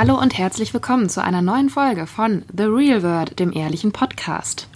[0.00, 4.68] Hallo und herzlich willkommen zu einer neuen Folge von The Real World, dem ehrlichen Podcast.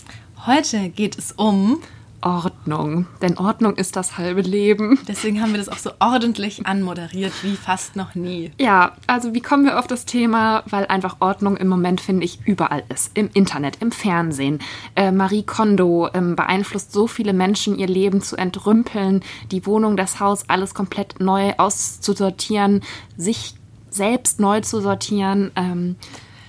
[0.46, 1.78] Heute geht es um
[2.22, 4.98] Ordnung, denn Ordnung ist das halbe Leben.
[5.06, 8.50] Deswegen haben wir das auch so ordentlich anmoderiert wie fast noch nie.
[8.58, 10.64] Ja, also wie kommen wir auf das Thema?
[10.66, 13.12] Weil einfach Ordnung im Moment, finde ich, überall ist.
[13.16, 14.58] Im Internet, im Fernsehen.
[14.96, 20.18] Äh, Marie Kondo ähm, beeinflusst so viele Menschen, ihr Leben zu entrümpeln, die Wohnung, das
[20.18, 22.82] Haus, alles komplett neu auszusortieren,
[23.16, 23.54] sich
[23.94, 25.50] selbst neu zu sortieren.
[25.56, 25.96] Ähm,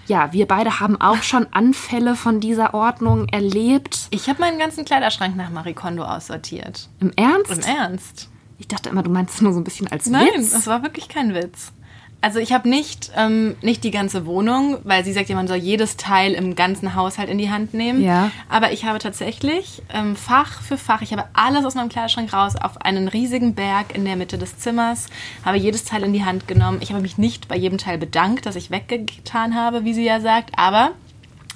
[0.06, 4.08] ja, wir beide haben auch schon Anfälle von dieser Ordnung erlebt.
[4.10, 6.90] Ich habe meinen ganzen Kleiderschrank nach Marie Kondo aussortiert.
[7.00, 7.52] Im Ernst?
[7.52, 8.30] Im Ernst.
[8.60, 10.52] Ich dachte immer, du meinst es nur so ein bisschen als Nein, Witz.
[10.52, 11.74] das war wirklich kein Witz.
[12.24, 15.58] Also ich habe nicht, ähm, nicht die ganze Wohnung, weil sie sagt ja, man soll
[15.58, 18.02] jedes Teil im ganzen Haushalt in die Hand nehmen.
[18.02, 18.32] Ja.
[18.48, 22.56] Aber ich habe tatsächlich ähm, Fach für Fach, ich habe alles aus meinem Kleiderschrank raus
[22.56, 25.08] auf einen riesigen Berg in der Mitte des Zimmers,
[25.44, 26.78] habe jedes Teil in die Hand genommen.
[26.80, 30.22] Ich habe mich nicht bei jedem Teil bedankt, dass ich weggetan habe, wie sie ja
[30.22, 30.92] sagt, aber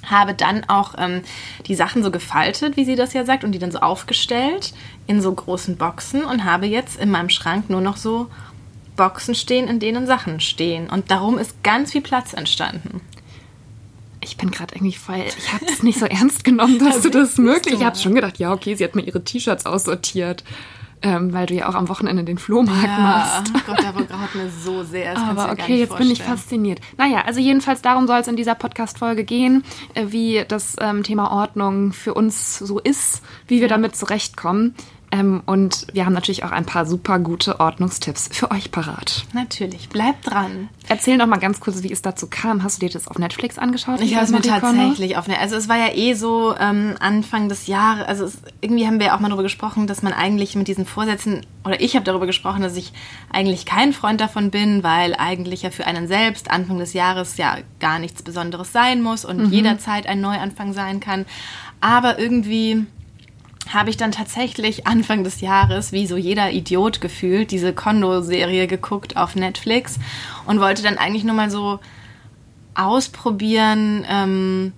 [0.04, 1.22] habe dann auch ähm,
[1.66, 4.74] die Sachen so gefaltet, wie sie das ja sagt, und die dann so aufgestellt
[5.06, 8.28] in so großen Boxen und habe jetzt in meinem Schrank nur noch so
[8.98, 10.90] Boxen stehen, in denen Sachen stehen.
[10.90, 13.00] Und darum ist ganz viel Platz entstanden.
[14.20, 15.24] Ich bin gerade irgendwie voll.
[15.38, 17.76] Ich habe es nicht so ernst genommen, dass du das möglich.
[17.76, 20.44] Ich habe schon gedacht, ja, okay, sie hat mir ihre T-Shirts aussortiert.
[21.00, 23.52] Ähm, weil du ja auch am Wochenende den Flohmarkt machst.
[23.54, 25.14] oh Gott, der graut mir so sehr.
[25.14, 26.80] Das Aber gar okay, jetzt bin ich fasziniert.
[26.96, 29.62] Naja, also jedenfalls darum soll es in dieser Podcast-Folge gehen,
[29.94, 34.74] äh, wie das ähm, Thema Ordnung für uns so ist, wie wir damit zurechtkommen.
[35.10, 39.24] Ähm, und wir haben natürlich auch ein paar super gute Ordnungstipps für euch parat.
[39.32, 40.68] Natürlich, bleib dran.
[40.86, 42.62] Erzähl noch mal ganz kurz, wie es dazu kam.
[42.62, 44.00] Hast du dir das auf Netflix angeschaut?
[44.00, 47.66] Ich habe es mir tatsächlich auf Also es war ja eh so ähm, Anfang des
[47.66, 50.68] Jahres, also es, irgendwie haben wir ja auch mal darüber gesprochen, dass man eigentlich mit
[50.68, 52.92] diesen Vorsätzen, oder ich habe darüber gesprochen, dass ich
[53.32, 57.56] eigentlich kein Freund davon bin, weil eigentlich ja für einen selbst Anfang des Jahres ja
[57.80, 61.24] gar nichts Besonderes sein muss und jederzeit ein Neuanfang sein kann.
[61.80, 62.86] Aber irgendwie
[63.72, 69.16] habe ich dann tatsächlich Anfang des Jahres, wie so jeder Idiot gefühlt, diese Kondo-Serie geguckt
[69.16, 69.98] auf Netflix
[70.46, 71.80] und wollte dann eigentlich nur mal so
[72.74, 74.72] ausprobieren ähm,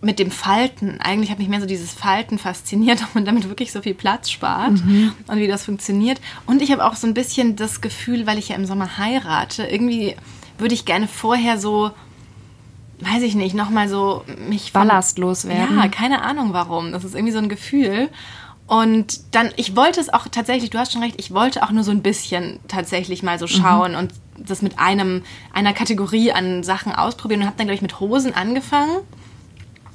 [0.00, 1.00] mit dem Falten.
[1.00, 4.30] Eigentlich hat mich mehr so dieses Falten fasziniert, ob man damit wirklich so viel Platz
[4.30, 4.82] spart
[5.26, 6.20] und wie das funktioniert.
[6.46, 9.64] Und ich habe auch so ein bisschen das Gefühl, weil ich ja im Sommer heirate,
[9.64, 10.16] irgendwie
[10.58, 11.90] würde ich gerne vorher so
[13.00, 15.76] weiß ich nicht, nochmal so mich Ballastlos werden.
[15.76, 16.92] Ja, keine Ahnung warum.
[16.92, 18.08] Das ist irgendwie so ein Gefühl.
[18.66, 21.84] Und dann, ich wollte es auch tatsächlich, du hast schon recht, ich wollte auch nur
[21.84, 25.22] so ein bisschen tatsächlich mal so schauen und das mit einem,
[25.52, 29.00] einer Kategorie an Sachen ausprobieren und habe dann, glaube ich, mit Hosen angefangen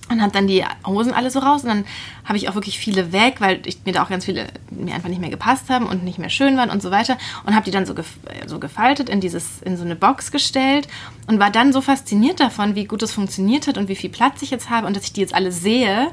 [0.10, 1.86] und habe dann die Hosen alle so raus und dann
[2.26, 5.10] habe ich auch wirklich viele weg, weil ich, mir da auch ganz viele mir einfach
[5.10, 7.72] nicht mehr gepasst haben und nicht mehr schön waren und so weiter und habe die
[7.72, 8.08] dann so, gef
[8.48, 10.88] so gefaltet in dieses in so eine Box gestellt
[11.28, 14.42] und war dann so fasziniert davon, wie gut das funktioniert hat und wie viel Platz
[14.42, 16.12] ich jetzt habe und dass ich die jetzt alle sehe,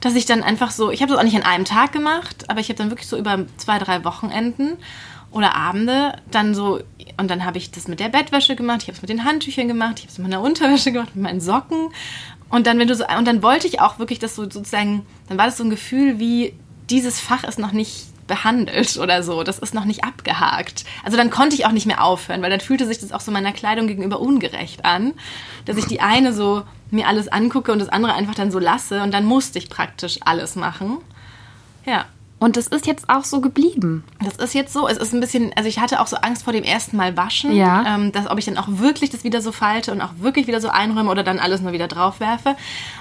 [0.00, 2.60] dass ich dann einfach so, ich habe das auch nicht an einem Tag gemacht, aber
[2.60, 4.76] ich habe dann wirklich so über zwei, drei Wochenenden
[5.30, 6.80] oder Abende dann so
[7.16, 9.68] und dann habe ich das mit der Bettwäsche gemacht, ich habe es mit den Handtüchern
[9.68, 11.88] gemacht, ich habe es mit meiner Unterwäsche gemacht, mit meinen Socken
[12.50, 15.38] und dann wenn du so und dann wollte ich auch wirklich das so sozusagen, dann
[15.38, 16.54] war das so ein Gefühl wie
[16.90, 20.84] dieses Fach ist noch nicht behandelt oder so, das ist noch nicht abgehakt.
[21.04, 23.32] Also dann konnte ich auch nicht mehr aufhören, weil dann fühlte sich das auch so
[23.32, 25.14] meiner Kleidung gegenüber ungerecht an,
[25.64, 29.02] dass ich die eine so mir alles angucke und das andere einfach dann so lasse
[29.02, 30.98] und dann musste ich praktisch alles machen.
[31.84, 32.06] Ja.
[32.40, 34.04] Und es ist jetzt auch so geblieben.
[34.24, 34.86] Das ist jetzt so.
[34.86, 37.52] Es ist ein bisschen, also ich hatte auch so Angst vor dem ersten Mal waschen,
[37.52, 37.96] Ja.
[37.96, 40.60] ähm, dass, ob ich dann auch wirklich das wieder so falte und auch wirklich wieder
[40.60, 42.54] so einräume oder dann alles nur wieder drauf werfe.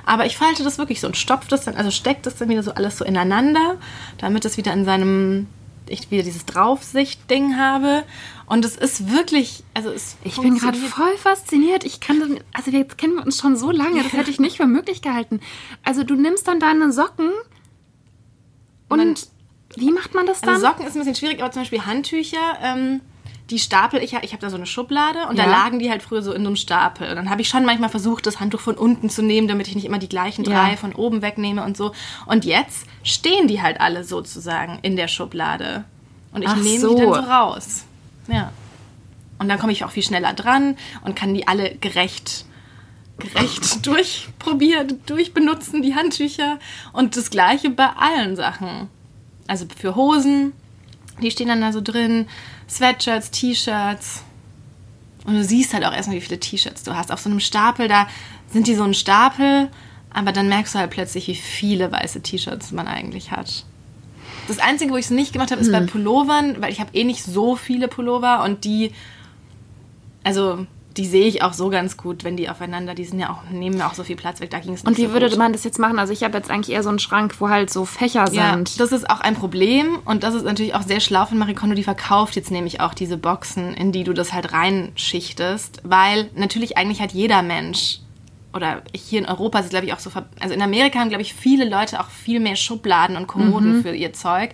[0.08, 2.64] Aber ich falte das wirklich so und stopfe das dann, also steckt das dann wieder
[2.64, 3.76] so alles so ineinander,
[4.18, 5.46] damit es wieder in seinem,
[5.88, 8.04] ich wieder dieses Draufsicht-Ding habe.
[8.48, 11.84] Und es ist wirklich, also es Ich bin gerade voll fasziniert.
[11.84, 14.58] Ich kann, das- also jetzt kennen wir uns schon so lange, das hätte ich nicht
[14.58, 15.42] für möglich gehalten.
[15.84, 17.30] Also du nimmst dann deine Socken
[18.90, 19.16] und Man-
[19.76, 20.56] wie macht man das dann?
[20.56, 23.02] Also Socken ist ein bisschen schwierig, aber zum Beispiel Handtücher, ähm,
[23.50, 25.50] die stapel ich ich habe da so eine Schublade und da Ja.
[25.52, 27.10] lagen die halt früher so in so einem Stapel.
[27.10, 29.76] Und dann habe ich schon manchmal versucht, das Handtuch von unten zu nehmen, damit ich
[29.76, 30.76] nicht immer die gleichen drei Ja.
[30.78, 31.94] von oben wegnehme und so.
[32.26, 35.86] Und jetzt stehen die halt alle sozusagen in der Schublade.
[36.34, 36.96] Und ich Ach nehme so.
[36.96, 37.84] die dann so raus.
[38.28, 38.52] Ja.
[39.40, 40.76] Und dann komme ich auch viel schneller dran
[41.06, 42.46] und kann die alle gerecht
[43.20, 46.60] gerecht durchprobieren, durchbenutzen, die Handtücher.
[46.94, 48.90] Und das gleiche bei allen Sachen.
[49.48, 50.54] Also für Hosen,
[51.22, 52.28] die stehen dann da so drin,
[52.70, 54.24] Sweatshirts, T-Shirts.
[55.26, 57.12] Und du siehst halt auch erstmal, wie viele T-Shirts du hast.
[57.12, 58.08] Auf so einem Stapel, da
[58.52, 59.70] sind die so ein Stapel,
[60.10, 63.66] aber dann merkst du halt plötzlich, wie viele weiße T-Shirts man eigentlich hat.
[64.48, 67.04] Das Einzige, wo ich es nicht gemacht habe, ist bei Pullovern, weil ich habe eh
[67.04, 68.94] nicht so viele Pullover und die,
[70.24, 70.66] also
[70.98, 73.78] die sehe ich auch so ganz gut, wenn die aufeinander, die sind ja auch, nehmen
[73.78, 75.38] ja auch so viel Platz weg, da ging es nicht Und wie so würde gut.
[75.38, 76.00] man das jetzt machen?
[76.00, 78.80] Also ich habe jetzt eigentlich eher so einen Schrank, wo halt so Fächer Ja, sind.
[78.80, 81.76] das ist auch ein Problem und das ist natürlich auch sehr schlau von Marie Kondo,
[81.76, 86.78] die verkauft jetzt nämlich auch diese Boxen, in die du das halt reinschichtest, weil natürlich
[86.78, 88.00] eigentlich hat jeder Mensch
[88.54, 90.10] oder hier in Europa ist es glaube ich auch so,
[90.40, 93.94] also in Amerika haben glaube ich viele Leute auch viel mehr Schubladen und Kommoden für
[93.94, 94.52] ihr Zeug.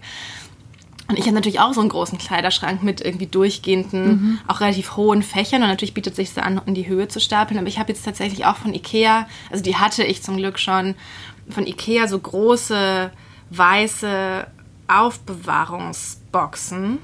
[1.09, 5.21] Und ich habe natürlich auch so einen großen Kleiderschrank mit irgendwie durchgehenden, auch relativ hohen
[5.21, 5.61] Fächern.
[5.61, 7.59] Und natürlich bietet sich an, in die Höhe zu stapeln.
[7.59, 10.95] Aber ich habe jetzt tatsächlich auch von Ikea, also die hatte ich zum Glück schon,
[11.49, 13.11] von Ikea so große
[13.49, 14.47] weiße
[14.87, 16.99] Aufbewahrungsboxen.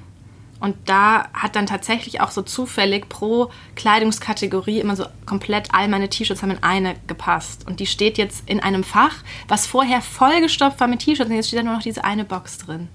[0.62, 6.10] Und da hat dann tatsächlich auch so zufällig pro Kleidungskategorie immer so komplett all meine
[6.10, 7.66] T-Shirts haben in eine gepasst.
[7.66, 9.16] Und die steht jetzt in einem Fach,
[9.48, 11.30] was vorher vollgestopft war mit T-Shirts.
[11.30, 12.90] Und jetzt steht da nur noch diese eine Box drin.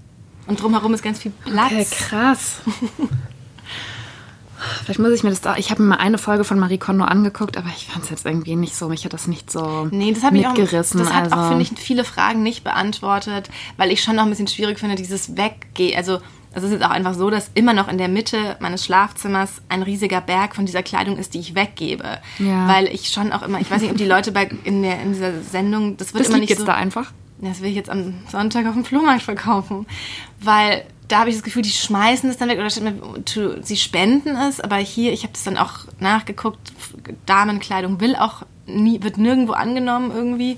[0.47, 1.73] Und drumherum ist ganz viel Platz.
[1.73, 2.61] Okay, krass.
[4.83, 5.57] Vielleicht muss ich mir das da.
[5.57, 8.27] Ich habe mir mal eine Folge von Marie Kondo angeguckt, aber ich fand es jetzt
[8.27, 8.89] irgendwie nicht so.
[8.89, 11.01] Mich hat das nicht so Nee, das hat mich auch, mitgerissen.
[11.01, 11.37] das hat also.
[11.37, 14.97] auch, finde ich, viele Fragen nicht beantwortet, weil ich schon noch ein bisschen schwierig finde,
[14.97, 15.97] dieses Weggehen.
[15.97, 16.21] Also,
[16.53, 19.83] es ist jetzt auch einfach so, dass immer noch in der Mitte meines Schlafzimmers ein
[19.83, 22.19] riesiger Berg von dieser Kleidung ist, die ich weggebe.
[22.39, 22.69] Ja.
[22.69, 25.13] Weil ich schon auch immer, ich weiß nicht, ob die Leute bei, in, der, in
[25.15, 26.67] dieser Sendung, das wird das immer liegt nicht jetzt so.
[26.67, 27.13] da einfach.
[27.45, 29.87] Das will ich jetzt am Sonntag auf dem Flohmarkt verkaufen.
[30.41, 34.61] Weil da habe ich das Gefühl, die schmeißen es dann weg oder sie spenden es.
[34.61, 36.73] Aber hier, ich habe das dann auch nachgeguckt,
[37.27, 40.57] Damenkleidung will auch nie, wird nirgendwo angenommen irgendwie.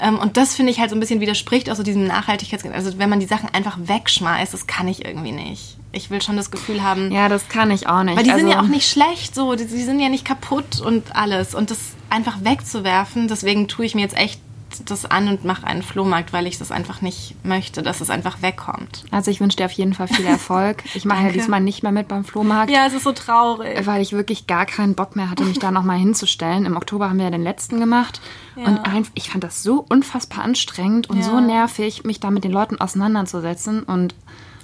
[0.00, 2.64] Ähm, Und das finde ich halt so ein bisschen widerspricht auch so diesem Nachhaltigkeits...
[2.64, 5.76] Also wenn man die Sachen einfach wegschmeißt, das kann ich irgendwie nicht.
[5.92, 8.16] Ich will schon das Gefühl haben, Ja, das kann ich auch nicht.
[8.16, 10.80] weil die also, sind ja auch nicht schlecht so, die, die sind ja nicht kaputt
[10.80, 11.54] und alles.
[11.54, 11.78] Und das
[12.08, 14.40] einfach wegzuwerfen, deswegen tue ich mir jetzt echt
[14.84, 18.42] das an und mache einen Flohmarkt, weil ich das einfach nicht möchte, dass es einfach
[18.42, 19.04] wegkommt.
[19.10, 20.82] Also ich wünsche dir auf jeden Fall viel Erfolg.
[20.94, 22.70] Ich mache ja diesmal nicht mehr mit beim Flohmarkt.
[22.70, 23.86] Ja, es ist so traurig.
[23.86, 26.64] Weil ich wirklich gar keinen Bock mehr hatte, mich da nochmal hinzustellen.
[26.66, 28.20] Im Oktober haben wir ja den letzten gemacht.
[28.56, 28.64] Ja.
[28.66, 31.22] Und ein, ich fand das so unfassbar anstrengend und Ja.
[31.24, 33.82] so nervig, mich da mit den Leuten auseinanderzusetzen.
[33.82, 34.14] Und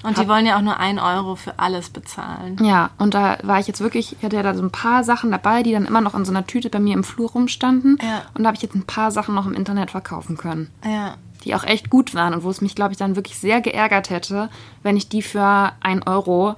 [0.03, 2.57] Und die wollen ja auch nur ein Euro für alles bezahlen.
[2.63, 5.31] ja, und da war ich jetzt wirklich, ich hatte ja da so ein paar Sachen
[5.31, 7.99] dabei, die dann immer noch in so einer Tüte bei mir im Flur rumstanden.
[8.01, 8.23] Ja.
[8.35, 10.71] Und da habe ich jetzt ein paar Sachen noch im Internet verkaufen können.
[10.85, 11.15] Ja.
[11.45, 14.11] Die auch echt gut waren und wo es mich, glaube ich, dann wirklich sehr geärgert
[14.11, 14.51] hätte,
[14.83, 16.57] wenn ich die für ein Euro,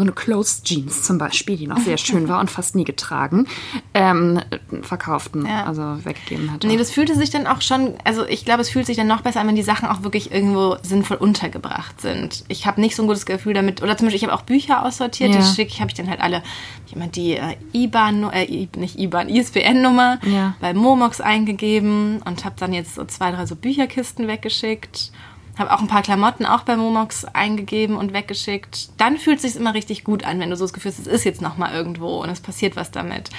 [0.00, 3.46] so eine Closed Jeans zum Beispiel, die noch sehr schön war und fast nie getragen,
[3.94, 4.40] ähm,
[4.82, 5.64] verkauften, Ja.
[5.66, 6.66] also weggegeben hätte.
[6.66, 9.20] Nee, das fühlte sich dann auch schon, also ich glaube, es fühlt sich dann noch
[9.20, 12.44] besser an, wenn die Sachen auch wirklich irgendwo sinnvoll untergebracht sind.
[12.48, 14.84] Ich habe nicht so ein gutes Gefühl damit, oder zum Beispiel, ich habe auch Bücher
[14.84, 15.38] aussortiert, Ja.
[15.40, 16.42] die schicke ich, habe ich dann halt alle,
[16.86, 20.54] ich immer die äh, IBAN, äh, nicht IBAN, ISBN-Nummer Ja.
[20.60, 25.12] bei Momox eingegeben und habe dann jetzt so zwei, drei so Bücherkisten weggeschickt.
[25.60, 28.90] Habe auch ein paar Klamotten auch bei Momox eingegeben und weggeschickt.
[28.96, 31.06] Dann fühlt es sich immer richtig gut an, wenn du so das Gefühl hast, es
[31.06, 33.30] ist jetzt noch mal irgendwo und es passiert was damit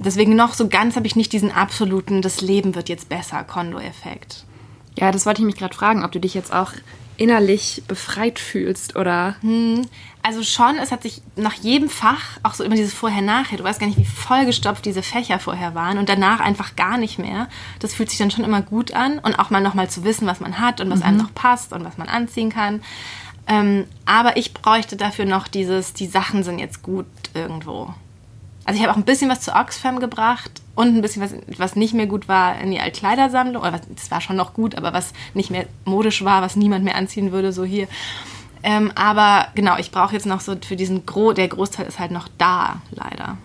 [0.00, 4.44] deswegen noch so ganz habe ich nicht diesen absoluten, das Leben wird jetzt besser, Kondo-Effekt.
[4.98, 6.72] Ja, das wollte ich mich gerade fragen, ob du dich jetzt auch
[7.20, 9.36] innerlich befreit fühlst oder.
[10.22, 13.78] Also schon, es hat sich nach jedem Fach, auch so immer dieses Vorher-Nachher, du weißt
[13.78, 17.48] gar nicht, wie vollgestopft diese Fächer vorher waren und danach einfach gar nicht mehr.
[17.78, 20.40] Das fühlt sich dann schon immer gut an und auch mal nochmal zu wissen, was
[20.40, 22.82] man hat und was einem noch passt und was man anziehen kann.
[23.46, 27.94] Ähm, aber ich bräuchte dafür noch dieses, die Sachen sind jetzt gut irgendwo.
[28.70, 31.74] Also ich habe auch ein bisschen was zu Oxfam gebracht und ein bisschen was, was
[31.74, 33.62] nicht mehr gut war in die Altkleidersammlung.
[33.62, 36.84] Oder was, das war schon noch gut, aber was nicht mehr modisch war, was niemand
[36.84, 37.88] mehr anziehen würde, so hier.
[38.62, 42.12] Ähm, aber genau, ich brauche jetzt noch so für diesen Gro, der Großteil ist halt
[42.12, 43.38] noch da, leider.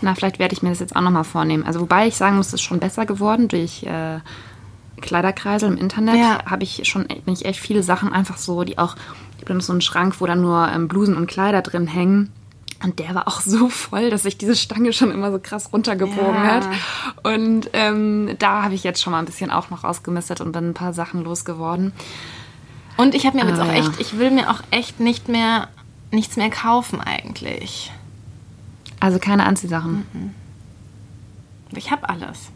[0.00, 1.62] Na, vielleicht werde ich mir das jetzt auch nochmal vornehmen.
[1.62, 4.18] Also, wobei ich sagen muss, es ist schon besser geworden durch äh,
[5.00, 6.16] Kleiderkreisel im Internet.
[6.16, 6.44] Ja.
[6.44, 8.96] Habe ich schon bin ich echt viele Sachen einfach so, die auch,
[9.36, 12.32] ich habe dann so einen Schrank, wo dann nur ähm, Blusen und Kleider drin hängen.
[12.82, 16.34] Und der war auch so voll, dass sich diese Stange schon immer so krass runtergebogen
[16.34, 16.46] Ja.
[16.46, 16.68] hat.
[17.22, 20.70] Und ähm, da habe ich jetzt schon mal ein bisschen auch noch ausgemistet und bin
[20.70, 21.92] ein paar Sachen losgeworden.
[22.96, 23.74] Und ich habe mir jetzt Ah, auch ja.
[23.74, 25.68] echt, ich will mir auch echt nicht mehr,
[26.10, 27.90] nichts mehr kaufen eigentlich.
[29.00, 30.34] Also keine Anziehsachen.
[31.74, 32.50] Ich habe alles.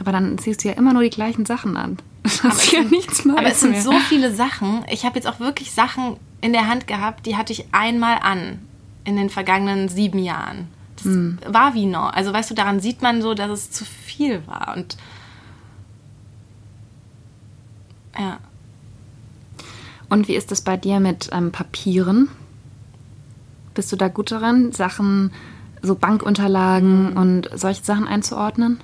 [0.00, 1.98] Aber dann ziehst du ja immer nur die gleichen Sachen an.
[2.42, 3.82] Das ist ja nichts Neues Aber es sind mehr.
[3.82, 4.84] so viele Sachen.
[4.90, 8.58] Ich habe jetzt auch wirklich Sachen in der Hand gehabt, die hatte ich einmal an
[9.04, 10.68] in den vergangenen sieben Jahren.
[10.96, 11.38] Das Hm.
[11.46, 12.00] war wie neu.
[12.00, 14.74] Also weißt du, daran sieht man so, dass es zu viel war.
[14.76, 14.98] Und
[18.18, 18.38] ja.
[20.08, 22.28] Und wie ist es bei dir mit ähm, Papieren?
[23.74, 25.32] Bist du da gut daran, Sachen,
[25.80, 28.80] so Bankunterlagen und solche Sachen einzuordnen?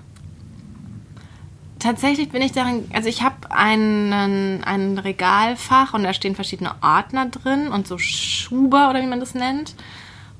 [1.79, 7.27] Tatsächlich bin ich darin, also ich habe einen, ein Regalfach und da stehen verschiedene Ordner
[7.27, 9.75] drin und so Schuber oder wie man das nennt.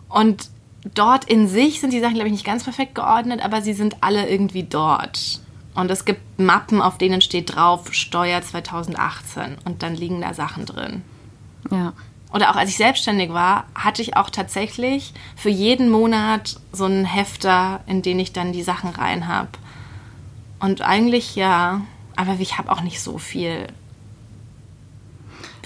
[0.09, 0.51] Und
[0.95, 4.03] dort in sich sind die Sachen, glaube ich, nicht ganz perfekt geordnet, aber sie sind
[4.03, 5.41] alle irgendwie dort.
[5.75, 10.67] Und es gibt Mappen, auf denen steht drauf Steuer 2018 und dann liegen da Sachen
[10.67, 11.03] drin.
[11.71, 11.93] Ja.
[12.33, 17.05] Oder auch als ich selbstständig war, hatte ich auch tatsächlich für jeden Monat so einen
[17.05, 19.51] Hefter, in den ich dann die Sachen rein habe.
[20.61, 21.83] Und eigentlich ja,
[22.17, 23.67] aber ich habe auch nicht so viel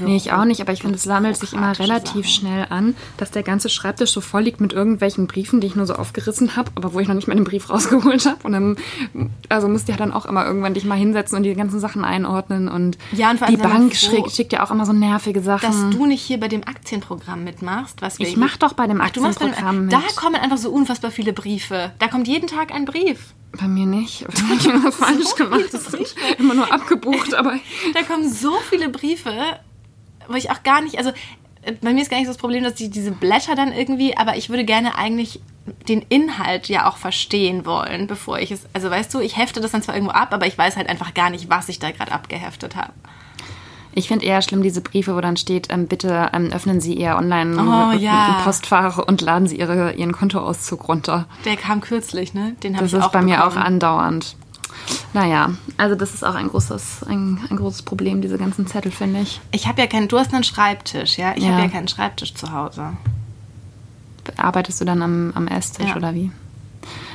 [0.04, 2.24] Nee, ich auch nicht, aber ich finde, es sammelt sich immer relativ Sachen.
[2.24, 5.86] schnell an, dass der ganze Schreibtisch so voll liegt mit irgendwelchen Briefen, die ich nur
[5.86, 8.38] so aufgerissen habe, aber wo ich noch nicht mal den Brief rausgeholt habe.
[8.42, 8.76] Und dann,
[9.48, 12.04] also musst du ja dann auch immer irgendwann dich mal hinsetzen und die ganzen Sachen
[12.04, 12.68] einordnen.
[12.68, 15.66] Und, ja, und die Bank froh, schickt ja auch immer so nervige Sachen.
[15.66, 18.02] Dass du nicht hier bei dem Aktienprogramm mitmachst.
[18.02, 19.92] Was ich mach doch bei dem Aktienprogramm mit.
[19.92, 21.92] Da kommen einfach so unfassbar viele Briefe.
[21.98, 23.34] Da kommt jeden Tag ein Brief.
[23.58, 24.26] Bei mir nicht.
[24.34, 25.68] Da habe ich immer falsch so gemacht.
[25.72, 27.54] Das sind immer nur abgebucht, aber.
[27.94, 29.32] Da kommen so viele Briefe
[30.32, 31.10] wo ich auch gar nicht, also
[31.62, 34.16] äh, bei mir ist gar nicht so das Problem, dass ich diese Blätter dann irgendwie,
[34.16, 35.40] aber ich würde gerne eigentlich
[35.88, 39.70] den Inhalt ja auch verstehen wollen, bevor ich es, also weißt du, ich hefte das
[39.70, 42.12] dann zwar irgendwo ab, aber ich weiß halt einfach gar nicht, was ich da gerade
[42.12, 42.92] abgeheftet habe.
[43.94, 47.14] Ich finde eher schlimm diese Briefe, wo dann steht, ähm, bitte ähm, öffnen Sie Ihr
[47.16, 49.06] Online-Postfach oh, ja.
[49.06, 51.26] und laden Sie Ihre, Ihren Kontoauszug runter.
[51.44, 52.56] Der kam kürzlich, ne?
[52.62, 53.38] Den habe ich auch Das ist bei bekommen.
[53.38, 54.36] mir auch andauernd.
[55.12, 59.20] Naja, also das ist auch ein großes, ein, ein großes Problem, diese ganzen Zettel, finde
[59.20, 59.40] ich.
[59.50, 61.32] Ich habe ja keinen, du hast einen Schreibtisch, ja?
[61.36, 61.50] Ich ja.
[61.50, 62.92] habe ja keinen Schreibtisch zu Hause.
[64.36, 65.96] Arbeitest du dann am, am Esstisch ja.
[65.96, 66.30] oder wie?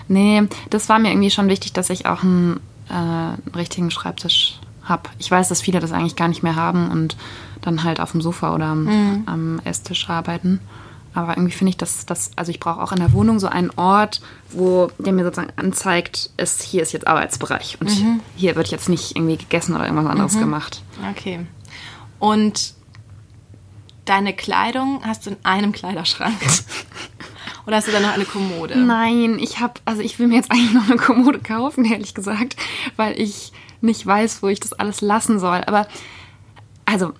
[0.07, 2.59] Nee, das war mir irgendwie schon wichtig, dass ich auch einen,
[2.89, 5.09] äh, einen richtigen Schreibtisch habe.
[5.19, 7.17] Ich weiß, dass viele das eigentlich gar nicht mehr haben und
[7.61, 9.23] dann halt auf dem Sofa oder mhm.
[9.25, 10.59] am Esstisch arbeiten.
[11.17, 13.71] Aber irgendwie finde ich, dass das, also ich brauche auch in der Wohnung so einen
[13.71, 14.21] Ort,
[14.51, 18.19] wo der mir sozusagen anzeigt, ist, hier ist jetzt Arbeitsbereich und mhm.
[18.35, 20.41] hier wird jetzt nicht irgendwie gegessen oder irgendwas anderes mhm.
[20.41, 20.83] gemacht.
[21.09, 21.47] Okay.
[22.19, 22.75] Und
[24.05, 26.37] deine Kleidung hast du in einem Kleiderschrank?
[27.65, 28.77] Oder hast du da noch eine Kommode?
[28.77, 32.55] Nein, ich habe, also ich will mir jetzt eigentlich noch eine Kommode kaufen, ehrlich gesagt,
[32.95, 35.63] weil ich nicht weiß, wo ich das alles lassen soll.
[35.65, 35.87] Aber
[36.85, 37.13] also,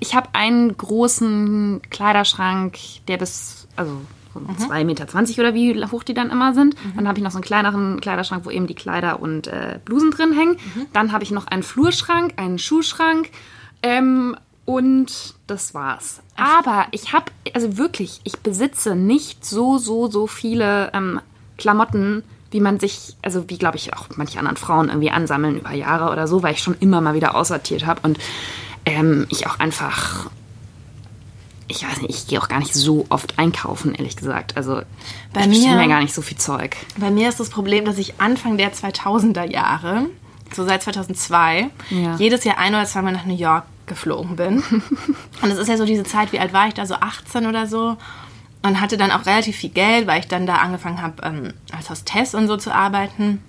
[0.00, 4.00] ich habe einen großen Kleiderschrank, der bis, also
[4.34, 4.48] so mhm.
[4.48, 5.06] 2,20 Meter
[5.40, 6.74] oder wie hoch die dann immer sind.
[6.74, 6.96] Mhm.
[6.96, 10.10] Dann habe ich noch so einen kleineren Kleiderschrank, wo eben die Kleider und äh, Blusen
[10.10, 10.56] drin hängen.
[10.74, 10.86] Mhm.
[10.92, 13.30] Dann habe ich noch einen Flurschrank, einen Schuhschrank
[13.82, 16.20] ähm, und das war's.
[16.36, 21.20] Aber ich habe, also wirklich, ich besitze nicht so, so, so viele ähm,
[21.58, 25.72] Klamotten, wie man sich, also wie glaube ich auch manche anderen Frauen irgendwie ansammeln über
[25.72, 28.18] Jahre oder so, weil ich schon immer mal wieder aussortiert habe und
[28.86, 30.30] ähm, ich auch einfach,
[31.68, 34.56] ich weiß nicht, ich gehe auch gar nicht so oft einkaufen, ehrlich gesagt.
[34.56, 34.82] Also
[35.32, 36.76] bei ich mir, mir gar nicht so viel Zeug.
[36.98, 40.06] Bei mir ist das Problem, dass ich Anfang der 2000er Jahre,
[40.54, 42.16] so seit 2002, ja.
[42.16, 44.62] jedes Jahr ein oder zweimal nach New York geflogen bin.
[45.42, 47.66] und es ist ja so diese Zeit, wie alt war ich da, so 18 oder
[47.66, 47.96] so.
[48.62, 51.90] Und hatte dann auch relativ viel Geld, weil ich dann da angefangen habe, ähm, als
[51.90, 53.42] Hostess und so zu arbeiten.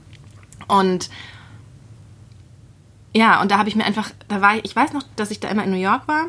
[0.68, 1.10] Und
[3.16, 5.40] ja, und da habe ich mir einfach, da war ich, ich weiß noch, dass ich
[5.40, 6.26] da immer in New York war.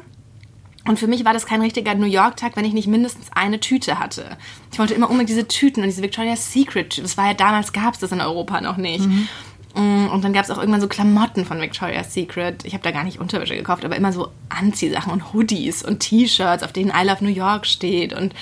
[0.87, 3.99] Und für mich war das kein richtiger New York-Tag, wenn ich nicht mindestens eine Tüte
[3.99, 4.37] hatte.
[4.71, 7.03] Ich wollte immer unbedingt diese Tüten und diese Victoria's Secret.
[7.03, 9.05] Das war ja damals, gab es das in Europa noch nicht.
[9.05, 9.29] Mhm.
[9.75, 12.65] Mm, und dann gab es auch irgendwann so Klamotten von Victoria's Secret.
[12.65, 16.63] Ich habe da gar nicht Unterwäsche gekauft, aber immer so Anziehsachen und Hoodies und T-Shirts,
[16.63, 18.13] auf denen I Love New York steht.
[18.13, 18.33] Und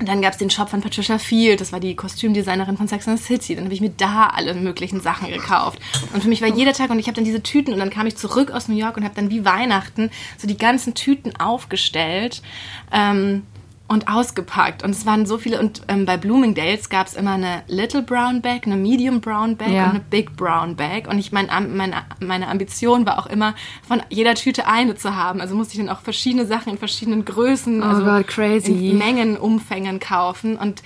[0.00, 3.16] und dann gab es den Shop von Patricia Field, das war die Kostümdesignerin von the
[3.16, 3.54] City.
[3.54, 5.78] Dann habe ich mir da alle möglichen Sachen gekauft.
[6.12, 8.06] Und für mich war jeder Tag, und ich habe dann diese Tüten, und dann kam
[8.06, 12.42] ich zurück aus New York und habe dann wie Weihnachten so die ganzen Tüten aufgestellt.
[12.90, 13.42] Ähm,
[13.86, 14.82] und ausgepackt.
[14.82, 15.60] Und es waren so viele.
[15.60, 19.70] Und ähm, bei Bloomingdales gab es immer eine Little Brown Bag, eine Medium Brown Bag
[19.70, 19.84] ja.
[19.84, 21.06] und eine Big Brown Bag.
[21.06, 23.54] Und ich mein, meine, meine Ambition war auch immer,
[23.86, 25.40] von jeder Tüte eine zu haben.
[25.40, 28.90] Also musste ich dann auch verschiedene Sachen in verschiedenen Größen, oh also God, crazy.
[28.90, 30.56] in Mengen, Umfängen kaufen.
[30.56, 30.82] Und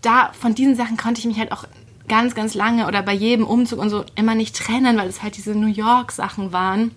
[0.00, 1.64] da, von diesen Sachen konnte ich mich halt auch
[2.08, 5.36] ganz, ganz lange oder bei jedem Umzug und so immer nicht trennen, weil es halt
[5.36, 6.92] diese New York Sachen waren.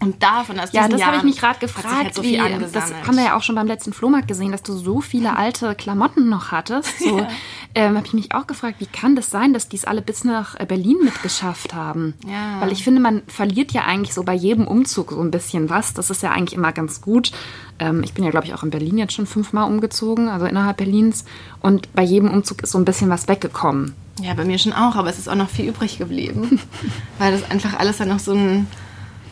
[0.00, 1.88] Und davon aus Ja, das habe ich mich gerade gefragt.
[1.92, 4.74] Halt so wie, das haben wir ja auch schon beim letzten Flohmarkt gesehen, dass du
[4.74, 7.00] so viele alte Klamotten noch hattest.
[7.00, 7.28] So, ja.
[7.74, 10.22] ähm, habe ich mich auch gefragt, wie kann das sein, dass die es alle bis
[10.22, 12.14] nach äh, Berlin mitgeschafft haben?
[12.26, 12.60] Ja.
[12.60, 15.94] Weil ich finde, man verliert ja eigentlich so bei jedem Umzug so ein bisschen was.
[15.94, 17.32] Das ist ja eigentlich immer ganz gut.
[17.80, 20.76] Ähm, ich bin ja, glaube ich, auch in Berlin jetzt schon fünfmal umgezogen, also innerhalb
[20.76, 21.24] Berlins.
[21.60, 23.94] Und bei jedem Umzug ist so ein bisschen was weggekommen.
[24.20, 26.60] Ja, bei mir schon auch, aber es ist auch noch viel übrig geblieben.
[27.18, 28.68] weil das einfach alles dann noch so ein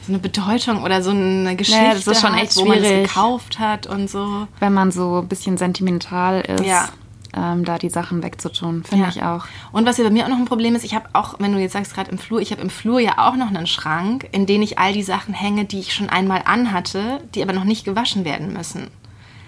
[0.06, 2.78] so eine Bedeutung oder so eine Geschichte naja, das ist schon echt hat, wo man
[2.78, 4.46] es gekauft hat und so.
[4.60, 6.64] Wenn man so ein bisschen sentimental ist.
[6.64, 6.88] Ja.
[7.34, 9.10] Ähm, da die Sachen wegzutun, finde ja.
[9.10, 9.44] ich auch.
[9.70, 11.58] Und was hier bei mir auch noch ein Problem ist, ich habe auch, wenn du
[11.58, 14.46] jetzt sagst, gerade im Flur, ich habe im Flur ja auch noch einen Schrank, in
[14.46, 17.84] den ich all die Sachen hänge, die ich schon einmal anhatte, die aber noch nicht
[17.84, 18.86] gewaschen werden müssen.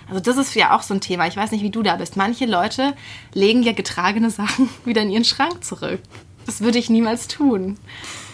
[0.09, 1.27] Also das ist ja auch so ein Thema.
[1.29, 2.17] Ich weiß nicht, wie du da bist.
[2.17, 2.95] Manche Leute
[3.33, 6.01] legen ja getragene Sachen wieder in ihren Schrank zurück.
[6.45, 7.79] Das würde ich niemals tun.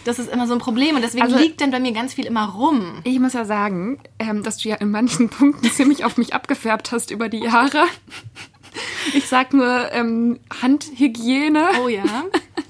[0.04, 2.26] Das ist immer so ein Problem und deswegen Also- liegt dann bei mir ganz viel
[2.26, 3.00] immer rum.
[3.04, 6.92] Ich muss ja sagen, ähm, dass du ja in manchen Punkten ziemlich auf mich abgefärbt
[6.92, 7.84] hast über die Jahre.
[9.14, 12.02] Ich sag nur ähm, Handhygiene Oh ja,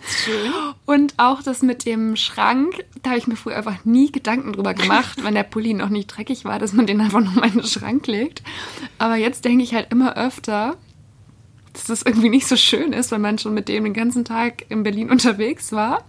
[0.07, 0.53] schön.
[0.85, 2.85] und auch das mit dem Schrank.
[3.03, 6.09] Da habe ich mir früher einfach nie Gedanken drüber gemacht, wenn der Pulli noch nicht
[6.09, 8.43] dreckig war, dass man den einfach noch mal in den Schrank legt.
[8.99, 10.76] Aber jetzt denke ich halt immer öfter,
[11.73, 14.67] dass das irgendwie nicht so schön ist, wenn man schon mit dem den ganzen Tag
[14.69, 16.05] in Berlin unterwegs war.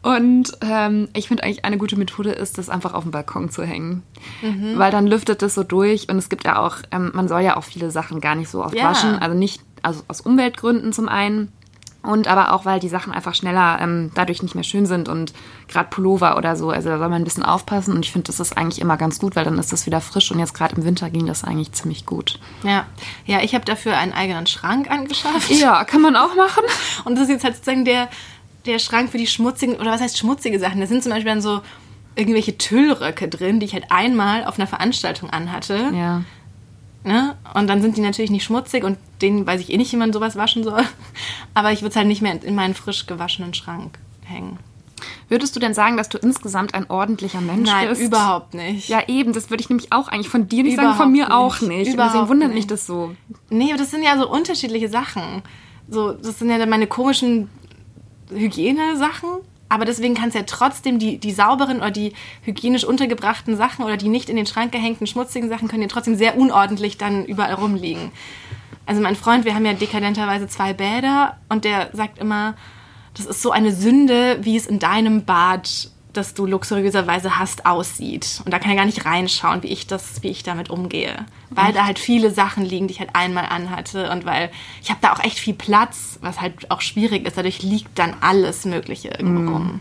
[0.00, 3.64] Und ähm, ich finde eigentlich eine gute Methode ist, das einfach auf dem Balkon zu
[3.64, 4.02] hängen.
[4.76, 7.56] Weil dann lüftet es so durch und es gibt ja auch, ähm, man soll ja
[7.56, 8.84] auch viele Sachen gar nicht so oft Ja.
[8.84, 9.16] waschen.
[9.18, 11.52] Also nicht, also aus Umweltgründen zum einen.
[12.00, 15.32] Und aber auch, weil die Sachen einfach schneller ähm, dadurch nicht mehr schön sind und
[15.66, 18.38] gerade Pullover oder so, also da soll man ein bisschen aufpassen und ich finde, das
[18.38, 20.84] ist eigentlich immer ganz gut, weil dann ist das wieder frisch und jetzt gerade im
[20.84, 22.38] Winter ging das eigentlich ziemlich gut.
[22.62, 22.86] Ja,
[23.26, 25.50] ja ich habe dafür einen eigenen Schrank angeschafft.
[25.50, 26.62] Ja, kann man auch machen.
[27.04, 28.08] Und das ist jetzt halt sozusagen der,
[28.68, 30.80] der Schrank für die schmutzigen, oder was heißt schmutzige Sachen?
[30.80, 31.60] Da sind zum Beispiel dann so
[32.14, 35.90] irgendwelche Tüllröcke drin, die ich halt einmal auf einer Veranstaltung anhatte.
[35.94, 36.22] Ja.
[37.04, 37.36] Ne?
[37.54, 40.12] Und dann sind die natürlich nicht schmutzig und denen weiß ich eh nicht, wie man
[40.12, 40.82] sowas waschen soll.
[41.54, 44.58] Aber ich würde es halt nicht mehr in meinen frisch gewaschenen Schrank hängen.
[45.28, 48.00] Würdest du denn sagen, dass du insgesamt ein ordentlicher Mensch Nein, bist?
[48.00, 48.88] überhaupt nicht.
[48.88, 51.24] Ja, eben, das würde ich nämlich auch eigentlich von dir nicht sagen, Überhaupt von mir
[51.26, 51.32] nicht.
[51.32, 51.92] auch nicht.
[51.92, 52.70] Überhaupt Deswegen wundert mich nicht.
[52.70, 53.14] das so.
[53.48, 55.42] Nee, aber das sind ja so unterschiedliche Sachen.
[55.88, 57.48] So, das sind ja dann meine komischen
[58.30, 59.40] Hygienesachen.
[59.70, 63.98] Aber deswegen kannst du ja trotzdem die, die sauberen oder die hygienisch untergebrachten Sachen oder
[63.98, 67.54] die nicht in den Schrank gehängten schmutzigen Sachen können ja trotzdem sehr unordentlich dann überall
[67.54, 68.10] rumliegen.
[68.86, 72.54] Also mein Freund, wir haben ja dekadenterweise zwei Bäder und der sagt immer,
[73.12, 78.42] das ist so eine Sünde, wie es in deinem Bad, das du luxuriöserweise hast, aussieht.
[78.44, 81.24] Und da kann er gar nicht reinschauen, wie ich das, wie ich damit umgehe.
[81.50, 84.50] Weil da halt viele Sachen liegen, die ich halt einmal anhatte und weil
[84.82, 87.38] ich habe da auch echt viel Platz, was halt auch schwierig ist.
[87.38, 89.80] Dadurch liegt dann alles Mögliche irgendwo rum.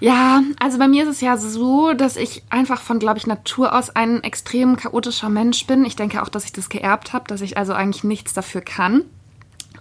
[0.00, 3.74] Ja, also bei mir ist es ja so, dass ich einfach von, glaube ich, Natur
[3.74, 5.84] aus ein extrem chaotischer Mensch bin.
[5.84, 9.04] Ich denke auch, dass ich das geerbt habe, dass ich also eigentlich nichts dafür kann.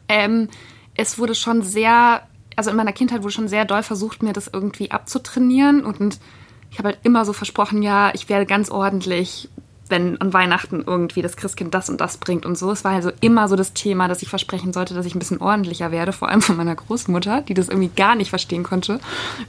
[0.09, 0.49] Ähm,
[0.95, 2.27] es wurde schon sehr,
[2.59, 5.85] also in meiner Kindheit wurde schon sehr doll versucht, mir das irgendwie abzutrainieren.
[5.85, 6.19] Und
[6.69, 9.47] ich habe halt immer so versprochen, ja, ich werde ganz ordentlich,
[9.87, 12.69] wenn an Weihnachten irgendwie das Christkind das und das bringt und so.
[12.69, 15.39] Es war also immer so das Thema, dass ich versprechen sollte, dass ich ein bisschen
[15.39, 18.99] ordentlicher werde, vor allem von meiner Großmutter, die das irgendwie gar nicht verstehen konnte,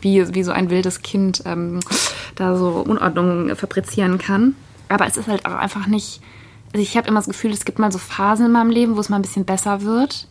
[0.00, 1.80] wie, wie so ein wildes Kind ähm,
[2.36, 4.54] da so Unordnung fabrizieren kann.
[4.88, 6.20] Aber es ist halt auch einfach nicht.
[6.72, 9.00] Also ich habe immer das Gefühl, es gibt mal so Phasen in meinem Leben, wo
[9.00, 10.28] es mal ein bisschen besser wird.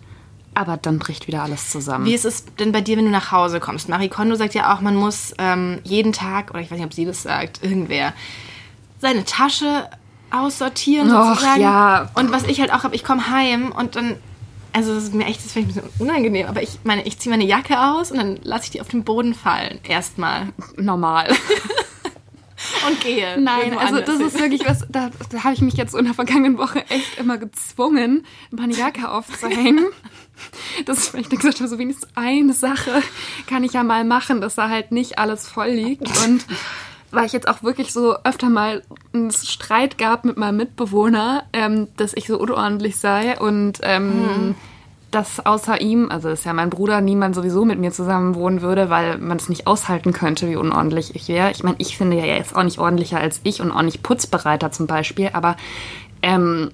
[0.56, 2.06] Aber dann bricht wieder alles zusammen.
[2.06, 3.88] Wie ist es denn bei dir, wenn du nach Hause kommst?
[3.88, 6.94] Marie Kondo sagt ja auch, man muss ähm, jeden Tag, oder ich weiß nicht, ob
[6.94, 8.14] sie das sagt, irgendwer,
[9.00, 9.90] seine Tasche
[10.32, 11.62] aussortieren Och, sozusagen.
[11.62, 12.10] ja.
[12.16, 14.16] Und was ich halt auch habe, ich komme heim und dann,
[14.74, 17.18] also das ist mir echt, das finde ich ein bisschen unangenehm, aber ich meine, ich
[17.20, 20.50] ziehe meine Jacke aus und dann lasse ich die auf den Boden fallen, erstmal.
[20.78, 21.30] normal.
[22.88, 23.40] Und gehe.
[23.40, 24.28] Nein, also das hin.
[24.28, 27.38] ist wirklich was, da, da habe ich mich jetzt in der vergangenen Woche echt immer
[27.38, 29.86] gezwungen, meine Jacke aufzuhängen.
[30.86, 33.04] Das ist, ich gesagt habe, so wenigstens eine Sache
[33.48, 36.08] kann ich ja mal machen, dass da halt nicht alles voll liegt.
[36.26, 36.46] Und
[37.12, 41.90] weil ich jetzt auch wirklich so öfter mal einen Streit gab mit meinem Mitbewohner, ähm,
[41.98, 44.56] dass ich so unordentlich sei und ähm,
[45.12, 48.90] dass außer ihm, also ist ja mein Bruder, niemand sowieso mit mir zusammen wohnen würde,
[48.90, 51.52] weil man es nicht aushalten könnte, wie unordentlich ich wäre.
[51.52, 54.72] Ich meine, ich finde ja jetzt auch nicht ordentlicher als ich und auch nicht putzbereiter
[54.72, 55.56] zum Beispiel, aber
[56.22, 56.70] ähm,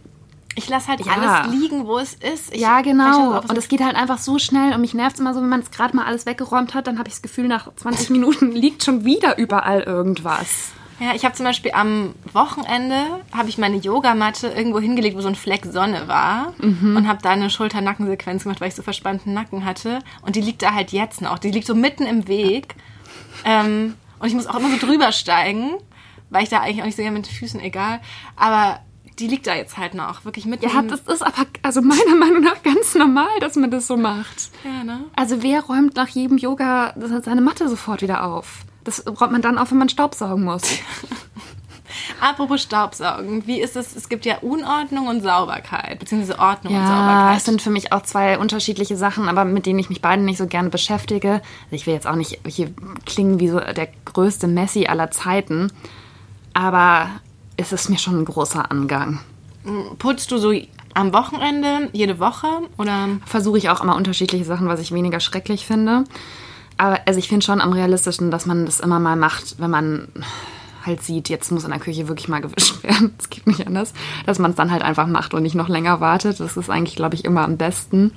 [0.57, 1.13] Ich lasse halt Ja.
[1.13, 2.53] alles liegen, wo es ist.
[2.53, 3.39] Ich, ja, genau.
[3.39, 5.49] es- Und es geht halt einfach so schnell und mich nervt es immer so, wenn
[5.49, 8.51] man es gerade mal alles weggeräumt hat, dann habe ich das Gefühl, nach 20 Minuten
[8.51, 10.71] liegt schon wieder überall irgendwas.
[10.99, 15.27] Ja, ich habe zum Beispiel am Wochenende habe ich meine Yogamatte irgendwo hingelegt, wo so
[15.27, 16.53] ein Fleck Sonne war
[16.95, 19.99] und habe da eine Schulter-Nackensequenz gemacht, weil ich so verspannten Nacken hatte.
[20.21, 21.37] Und die liegt da halt jetzt noch.
[21.37, 22.75] Die liegt so mitten im Weg.
[23.43, 25.71] Ähm, und ich muss auch immer so drüber steigen,
[26.29, 27.99] weil ich da eigentlich auch nicht so gerne mit den Füßen, egal.
[28.35, 28.79] Aber
[29.19, 32.43] die liegt da jetzt halt noch, wirklich mitten Ja, das ist aber also meiner Meinung
[32.43, 34.49] nach ganz normal, dass man das so macht.
[34.63, 35.05] ja, ne?
[35.15, 38.64] Also wer räumt nach jedem Yoga seine Matte sofort wieder auf?
[38.85, 40.61] Das räumt man dann auf, wenn man Staubsaugen muss.
[42.21, 43.95] Apropos Staubsaugen, wie ist es?
[43.95, 47.37] Es gibt ja Unordnung und Sauberkeit, beziehungsweise Ordnung und Ja, Sauberkeit.
[47.37, 50.37] es sind für mich auch zwei unterschiedliche Sachen, aber mit denen ich mich beiden nicht
[50.37, 51.33] so gerne beschäftige.
[51.33, 52.71] Also ich will jetzt auch nicht hier
[53.05, 55.71] klingen wie so der größte Messi aller Zeiten,
[56.53, 57.09] aber
[57.57, 59.19] es ist mir schon ein großer Angang.
[59.97, 60.53] Putzt du so
[60.93, 63.09] am Wochenende, jede Woche oder?
[63.25, 66.03] Versuche ich auch immer unterschiedliche Sachen, was ich weniger schrecklich finde.
[66.77, 70.07] Aber also ich finde schon am realistischen, dass man das immer mal macht, wenn man
[70.85, 73.93] halt sieht, jetzt muss in der Küche wirklich mal gewischt werden, es geht nicht anders,
[74.25, 76.39] dass man es dann halt einfach macht und nicht noch länger wartet.
[76.39, 78.11] Das ist eigentlich, glaube ich, immer am besten.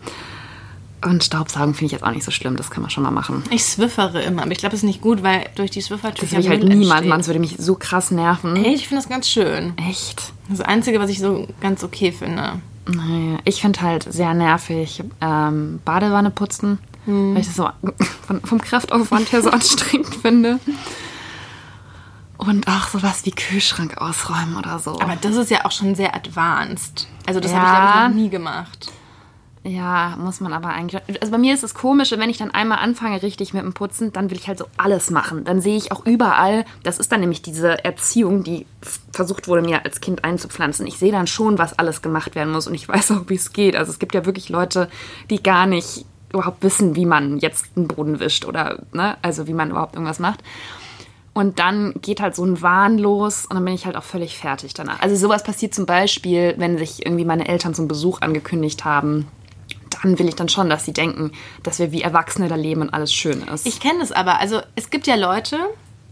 [1.05, 3.45] Und Staubsaugen finde ich jetzt auch nicht so schlimm, das kann man schon mal machen.
[3.51, 6.33] Ich swiffere immer, aber ich glaube, es ist nicht gut, weil durch die Swiffertücher Das
[6.33, 6.89] will ich halt entsteht.
[6.89, 8.57] machen, das würde mich so krass nerven.
[8.57, 9.75] Ey, ich finde das ganz schön.
[9.79, 10.33] Echt?
[10.49, 12.55] Das Einzige, was ich so ganz okay finde.
[12.89, 17.69] Naja, ich finde halt sehr nervig ähm, Badewanne putzen, weil ich das so
[18.27, 20.59] von, vom Kraftaufwand her so anstrengend finde.
[22.37, 24.93] Und auch sowas wie Kühlschrank ausräumen oder so.
[25.01, 27.09] Aber das ist ja auch schon sehr advanced.
[27.27, 27.75] Also das habe Ja.
[27.75, 28.93] ich, glaube ich, noch nie gemacht.
[29.65, 31.03] Ja, muss man aber eigentlich.
[31.21, 34.13] Also bei mir ist es komisch, wenn ich dann einmal anfange richtig mit dem Putzen,
[34.13, 35.45] dann will ich halt so alles machen.
[35.45, 38.67] Dann sehe ich auch überall, das ist dann nämlich diese Erziehung, die
[39.13, 40.87] versucht wurde, mir als Kind einzupflanzen.
[40.87, 43.53] Ich sehe dann schon, was alles gemacht werden muss und ich weiß auch, wie es
[43.53, 43.75] geht.
[43.75, 44.89] Also es gibt ja wirklich Leute,
[45.29, 49.55] die gar nicht überhaupt wissen, wie man jetzt einen Boden wischt oder, ne, also wie
[49.55, 50.41] man überhaupt irgendwas macht.
[51.33, 54.37] Und dann geht halt so ein Wahn los und dann bin ich halt auch völlig
[54.37, 55.01] fertig danach.
[55.01, 59.29] Also sowas passiert zum Beispiel, wenn sich irgendwie meine Eltern zum Besuch angekündigt haben.
[60.03, 61.31] Dann will ich dann schon, dass sie denken,
[61.63, 63.67] dass wir wie Erwachsene da leben und alles schön ist.
[63.67, 64.41] Ich kenne das aber.
[64.41, 65.59] Also es gibt ja Leute,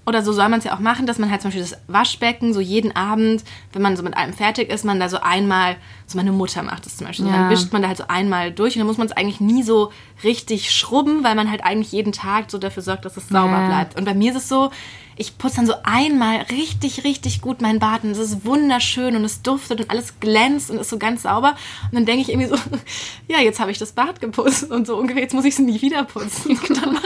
[0.08, 2.54] oder so soll man es ja auch machen, dass man halt zum Beispiel das Waschbecken
[2.54, 3.42] so jeden Abend,
[3.72, 6.86] wenn man so mit allem fertig ist, man da so einmal, so meine Mutter macht
[6.86, 7.32] das zum Beispiel, Ja.
[7.32, 9.64] dann wischt man da halt so einmal durch und dann muss man es eigentlich nie
[9.64, 9.90] so
[10.22, 13.66] richtig schrubben, weil man halt eigentlich jeden Tag so dafür sorgt, dass es sauber Ja.
[13.66, 13.96] bleibt.
[13.98, 14.70] Und bei mir ist es so,
[15.16, 19.24] ich putze dann so einmal richtig, richtig gut mein Bad und es ist wunderschön und
[19.24, 21.56] es duftet und alles glänzt und ist so ganz sauber.
[21.84, 22.56] Und dann denke ich irgendwie so,
[23.28, 25.80] ja, jetzt habe ich das Bad geputzt und so ungefähr, jetzt muss ich es nie
[25.80, 26.58] wieder putzen.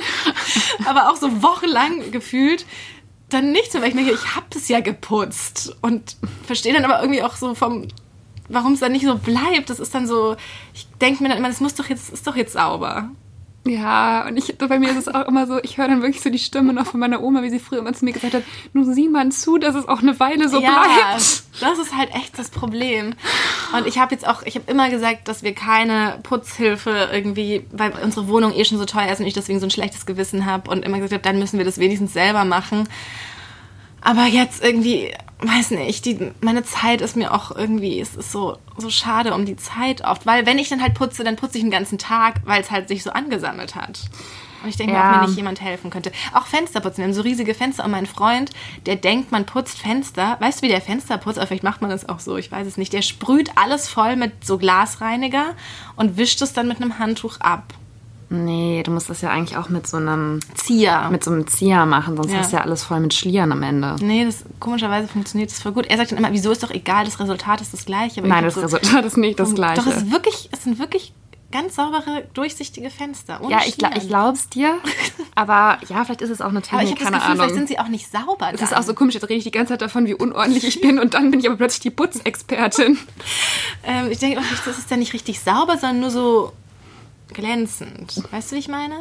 [0.87, 2.66] Aber auch so wochenlang gefühlt
[3.29, 7.01] dann nichts mehr, weil ich denke, ich habe es ja geputzt und verstehe dann aber
[7.01, 7.87] irgendwie auch so vom,
[8.49, 9.70] warum es dann nicht so bleibt.
[9.70, 10.37] Das ist dann so,
[10.75, 13.11] ich denke mir dann immer, das muss doch jetzt, ist doch jetzt sauber.
[13.66, 16.31] Ja, und ich, bei mir ist es auch immer so, ich höre dann wirklich so
[16.31, 18.42] die Stimme noch von meiner Oma, wie sie früher immer zu mir gesagt hat,
[18.73, 21.42] nun sieh mal zu, dass es auch eine Weile so ja, bleibt.
[21.61, 23.14] das ist halt echt das Problem.
[23.77, 27.92] Und ich habe jetzt auch, ich habe immer gesagt, dass wir keine Putzhilfe irgendwie, weil
[28.03, 30.70] unsere Wohnung eh schon so teuer ist und ich deswegen so ein schlechtes Gewissen habe
[30.70, 32.88] und immer gesagt habe, dann müssen wir das wenigstens selber machen.
[34.03, 38.57] Aber jetzt irgendwie, weiß nicht, die, meine Zeit ist mir auch irgendwie, es ist so,
[38.77, 40.27] so schade um die Zeit oft.
[40.27, 42.89] Weil wenn ich dann halt putze, dann putze ich den ganzen Tag, weil es halt
[42.89, 44.01] sich so angesammelt hat.
[44.63, 45.15] Und ich denke Ja.
[45.15, 46.13] ob mir nicht jemand helfen könnte.
[46.35, 46.99] Auch Fenster putzen.
[46.99, 48.51] Wir haben so riesige Fenster und mein Freund,
[48.87, 50.37] der denkt, man putzt Fenster.
[50.41, 51.39] Weißt du, wie der Fenster putzt?
[51.39, 52.93] Aber vielleicht macht man das auch so, ich weiß es nicht.
[52.93, 55.55] Der sprüht alles voll mit so Glasreiniger
[55.97, 57.73] und wischt es dann mit einem Handtuch ab.
[58.33, 61.09] Nee, du musst das ja eigentlich auch mit so einem, Zieher.
[61.11, 62.38] mit so einem Zieher machen, sonst Ja.
[62.38, 63.97] hast du ja alles voll mit Schlieren am Ende.
[64.01, 65.87] Nee, das komischerweise funktioniert das voll gut.
[65.87, 68.21] Er sagt dann immer, wieso ist doch egal, das Resultat ist das gleiche.
[68.21, 69.83] Aber Nein, das so- Resultat ist nicht das Gleiche.
[69.83, 71.12] Doch, es ist wirklich, es sind wirklich
[71.53, 73.40] ganz saubere, durchsichtige Fenster.
[73.49, 73.95] Ja, ich, Schlieren.
[73.97, 74.75] ich glaub's dir.
[75.35, 77.43] Aber ja, vielleicht ist es auch eine Aber ich Technik, habe das keine Gefühl, vielleicht
[77.51, 77.55] Ahnung.
[77.57, 78.51] sind sie auch nicht sauber.
[78.55, 80.81] Es ist auch so komisch, jetzt rede ich die ganze Zeit davon, wie unordentlich ich
[80.81, 82.97] bin und dann bin ich aber plötzlich die Putzexpertin.
[83.83, 86.53] Ähm, ich denke, auch nicht, das ist ja nicht richtig sauber, sondern nur so
[87.35, 88.23] glänzend.
[88.33, 89.01] Weißt du, wie ich meine?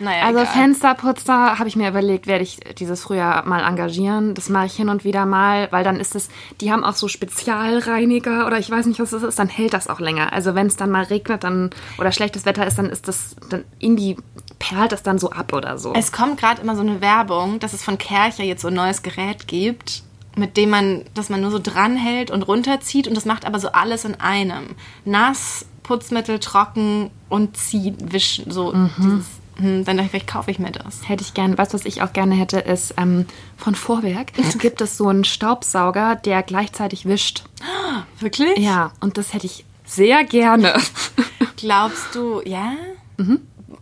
[0.00, 0.54] Naja, Also egal.
[0.54, 4.34] Fensterputzer habe ich mir überlegt, werde ich dieses Frühjahr mal engagieren.
[4.34, 6.30] Das mache ich hin und wieder mal, weil dann ist es,
[6.60, 9.88] die haben auch so Spezialreiniger oder ich weiß nicht, was das ist, dann hält das
[9.88, 10.32] auch länger.
[10.32, 13.64] Also wenn es dann mal regnet dann oder schlechtes Wetter ist, dann ist das, dann
[13.78, 14.16] irgendwie
[14.58, 15.92] perlt das dann so ab oder so.
[15.94, 19.02] Es kommt gerade immer so eine Werbung, dass es von Kercher jetzt so ein neues
[19.02, 20.02] Gerät gibt,
[20.36, 23.72] mit dem man, dass man nur so dranhält und runterzieht und das macht aber so
[23.72, 24.76] alles in einem.
[25.04, 29.26] Nass, Putzmittel, trocken und ziehen, wischen, so dieses,
[29.56, 31.08] hm, dann dachte ich, vielleicht kaufe ich mir das.
[31.08, 33.26] Hätte ich gerne, was, was ich auch gerne hätte, ist ähm,
[33.56, 37.42] von Vorwerk gibt es so einen Staubsauger, der gleichzeitig wischt.
[38.20, 38.56] Wirklich?
[38.56, 40.74] Ja, und das hätte ich sehr gerne.
[41.56, 42.74] Glaubst du, ja?
[43.16, 43.40] Mhm.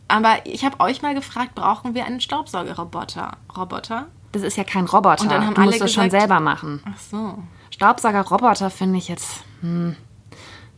[0.09, 3.33] Aber ich habe euch mal gefragt, brauchen wir einen Staubsaugerroboter?
[3.55, 4.07] Roboter?
[4.33, 5.25] Das ist ja kein Roboter.
[5.25, 6.83] Und dann haben du musst alle das schon gesagt- selber machen.
[6.87, 7.38] Ach so.
[7.71, 9.44] Staubsaugerroboter finde ich jetzt.
[9.61, 9.94] Hm.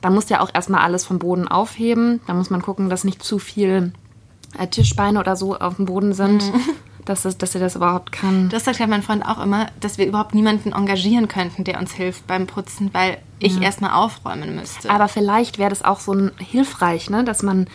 [0.00, 2.20] Da musst du ja auch erstmal alles vom Boden aufheben.
[2.26, 3.92] Da muss man gucken, dass nicht zu viel
[4.58, 6.42] äh, Tischbeine oder so auf dem Boden sind,
[7.04, 8.48] dass, es, dass er das überhaupt kann.
[8.48, 11.92] Das sagt ja mein Freund auch immer, dass wir überhaupt niemanden engagieren könnten, der uns
[11.92, 14.90] hilft beim Putzen, weil ich erstmal aufräumen müsste.
[14.90, 17.24] Aber vielleicht wäre das auch so ein hilfreich, ne?
[17.24, 17.68] dass man,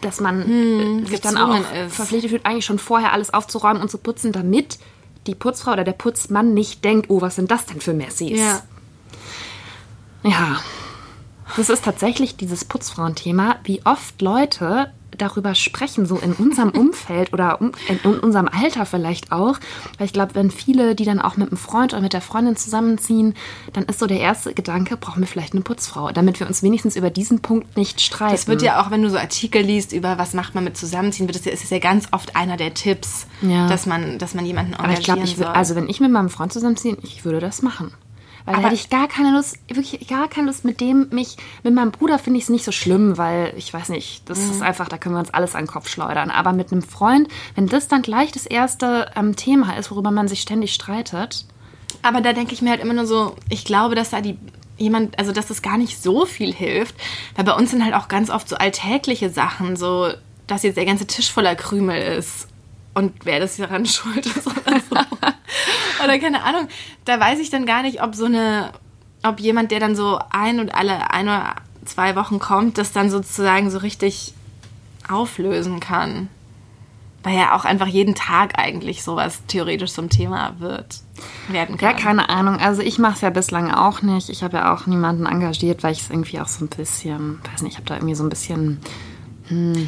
[0.00, 1.94] dass man äh, sich dann auch ist.
[1.94, 4.78] verpflichtet fühlt, eigentlich schon vorher alles aufzuräumen und zu putzen, damit
[5.26, 8.38] die Putzfrau oder der Putzmann nicht denkt, oh, was sind das denn für Messis?
[8.38, 8.62] ja.
[10.22, 10.58] Ja.
[11.56, 17.60] Das ist tatsächlich dieses Putzfrauenthema, wie oft Leute darüber sprechen, so in unserem Umfeld oder
[17.60, 19.58] um, in, in, unserem Alter vielleicht auch.
[19.98, 22.56] Weil ich glaube, wenn viele, die dann auch mit einem Freund oder mit der Freundin
[22.56, 23.34] zusammenziehen,
[23.72, 26.96] dann ist so der erste Gedanke, brauchen wir vielleicht eine Putzfrau, damit wir uns wenigstens
[26.96, 28.32] über diesen Punkt nicht streiten.
[28.32, 31.28] Das wird ja auch, wenn du so Artikel liest über was macht man mit Zusammenziehen,
[31.28, 33.68] wird das, ist es ja ganz oft einer der Tipps, ja.
[33.68, 36.52] dass, man, dass man jemanden engagieren Aber ich glaube, also wenn ich mit meinem Freund
[36.52, 37.92] zusammenziehe, ich würde das machen.
[38.44, 41.36] Weil aber da hätte ich gar keine Lust, wirklich gar keine Lust mit dem mich,
[41.62, 44.50] mit meinem Bruder finde ich es nicht so schlimm, weil ich weiß nicht, das mhm.
[44.50, 46.30] ist einfach, da können wir uns alles an den Kopf schleudern.
[46.30, 50.28] Aber mit einem Freund, wenn das dann gleich das erste ähm, Thema ist, worüber man
[50.28, 51.46] sich ständig streitet.
[52.02, 54.38] Aber da denke ich mir halt immer nur so, ich glaube, dass da die
[54.78, 56.94] jemand, also dass das gar nicht so viel hilft,
[57.36, 60.08] weil bei uns sind halt auch ganz oft so alltägliche Sachen, so
[60.46, 62.48] dass jetzt der ganze Tisch voller Krümel ist
[62.94, 64.96] und wer das daran schuld ist oder so.
[66.04, 66.68] oder keine Ahnung.
[67.04, 68.72] Da weiß ich dann gar nicht, ob so eine,
[69.22, 73.10] ob jemand, der dann so ein und alle ein oder zwei Wochen kommt, das dann
[73.10, 74.34] sozusagen so richtig
[75.08, 76.28] auflösen kann.
[77.22, 81.00] Weil ja auch einfach jeden Tag eigentlich sowas theoretisch zum Thema wird
[81.48, 81.90] werden kann.
[81.90, 82.56] Ja, keine Ahnung.
[82.56, 84.30] Also ich mache es ja bislang auch nicht.
[84.30, 87.60] Ich habe ja auch niemanden engagiert, weil ich es irgendwie auch so ein bisschen, weiß
[87.60, 88.80] nicht, ich habe da irgendwie so ein bisschen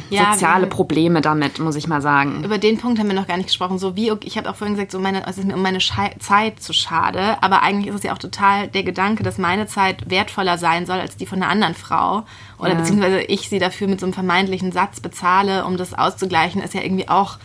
[0.09, 2.43] ja, soziale Probleme damit, muss ich mal sagen.
[2.43, 3.77] Über den Punkt haben wir noch gar nicht gesprochen.
[3.77, 6.13] So wie, ich habe auch vorhin gesagt, so meine, es ist mir um meine Schei
[6.19, 10.09] Zeit zu schade, aber eigentlich ist es ja auch total der Gedanke, dass meine Zeit
[10.09, 12.23] wertvoller sein soll als die von einer anderen Frau.
[12.59, 12.75] Oder ja.
[12.75, 16.81] beziehungsweise ich sie dafür mit so einem vermeintlichen Satz bezahle, um das auszugleichen, ist ja
[16.81, 17.37] irgendwie auch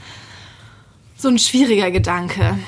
[1.17, 2.59] so ein schwieriger Gedanke.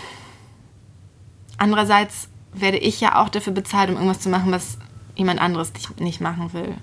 [1.58, 4.78] Andererseits werde ich ja auch dafür bezahlt, um irgendwas zu machen, was
[5.14, 6.74] jemand anderes nicht machen will.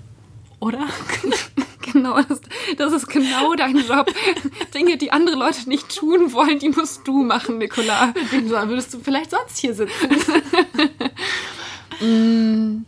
[0.60, 0.80] Oder?
[1.92, 2.40] Genau, das,
[2.76, 4.12] das ist genau dein Job.
[4.74, 8.12] Dinge, die andere Leute nicht tun wollen, die musst du machen, Nicola.
[8.30, 10.08] Wem würdest du vielleicht sonst hier sitzen?
[12.00, 12.84] mm,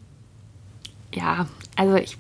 [1.15, 2.19] ja, also ich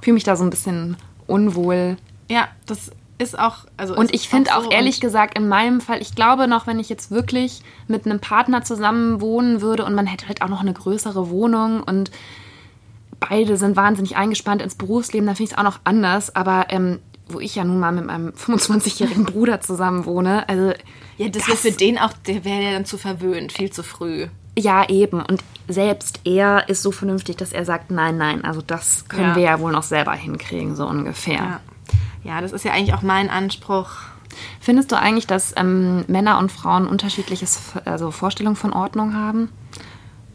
[0.00, 1.96] fühle mich da so ein bisschen unwohl.
[2.28, 3.64] Ja, das ist auch.
[3.76, 6.78] Also und ich finde auch, so ehrlich gesagt, in meinem Fall, ich glaube noch, wenn
[6.78, 10.60] ich jetzt wirklich mit einem Partner zusammen wohnen würde und man hätte halt auch noch
[10.60, 12.10] eine größere Wohnung und
[13.20, 16.34] beide sind wahnsinnig eingespannt ins Berufsleben, da finde ich es auch noch anders.
[16.34, 20.72] Aber ähm, wo ich ja nun mal mit meinem 25-jährigen Bruder zusammen wohne, also.
[21.18, 23.82] Ja, das, das wäre für den auch, der wäre ja dann zu verwöhnt, viel zu
[23.82, 24.26] früh.
[24.58, 25.22] Ja, eben.
[25.22, 29.36] Und selbst er ist so vernünftig, dass er sagt, nein, nein, also das können ja.
[29.36, 31.34] wir ja wohl noch selber hinkriegen, so ungefähr.
[31.34, 31.60] Ja.
[32.24, 33.90] ja, das ist ja eigentlich auch mein Anspruch.
[34.60, 39.50] Findest du eigentlich, dass ähm, Männer und Frauen unterschiedliches also Vorstellungen von Ordnung haben?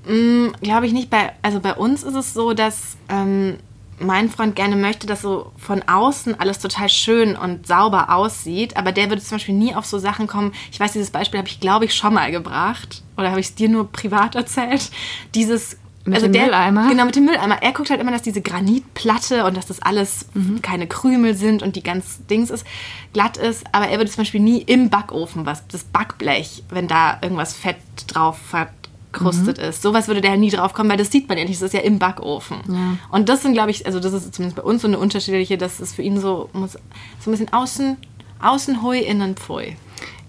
[0.05, 1.09] Mm, Glaube ich nicht.
[1.09, 3.57] Bei, also bei uns ist es so, dass ähm,
[3.99, 8.77] mein Freund gerne möchte, dass so von außen alles total schön und sauber aussieht.
[8.77, 10.53] Aber der würde zum Beispiel nie auf so Sachen kommen.
[10.71, 13.03] Ich weiß, dieses Beispiel habe ich, glaube ich, schon mal gebracht.
[13.17, 14.89] Oder habe ich es dir nur privat erzählt?
[15.35, 16.89] Dieses mit also dem der, Mülleimer?
[16.89, 17.61] Genau, mit dem Mülleimer.
[17.61, 20.61] Er guckt halt immer, dass diese Granitplatte und dass das alles mhm.
[20.61, 22.65] keine Krümel sind und die ganz Dings ist,
[23.13, 23.63] glatt ist.
[23.71, 27.77] Aber er würde zum Beispiel nie im Backofen, was das Backblech, wenn da irgendwas Fett
[28.07, 28.69] drauf hat,
[29.11, 29.63] gerustet mhm.
[29.63, 29.81] ist.
[29.81, 31.61] Sowas würde der nie drauf kommen, weil das sieht man ja nicht.
[31.61, 32.57] Das ist ja im Backofen.
[32.67, 32.97] Ja.
[33.09, 35.79] Und das sind, glaube ich, also das ist zumindest bei uns so eine unterschiedliche, dass
[35.79, 37.97] es für ihn so muss, so ein bisschen außen,
[38.41, 39.75] außen hui, innen pfui.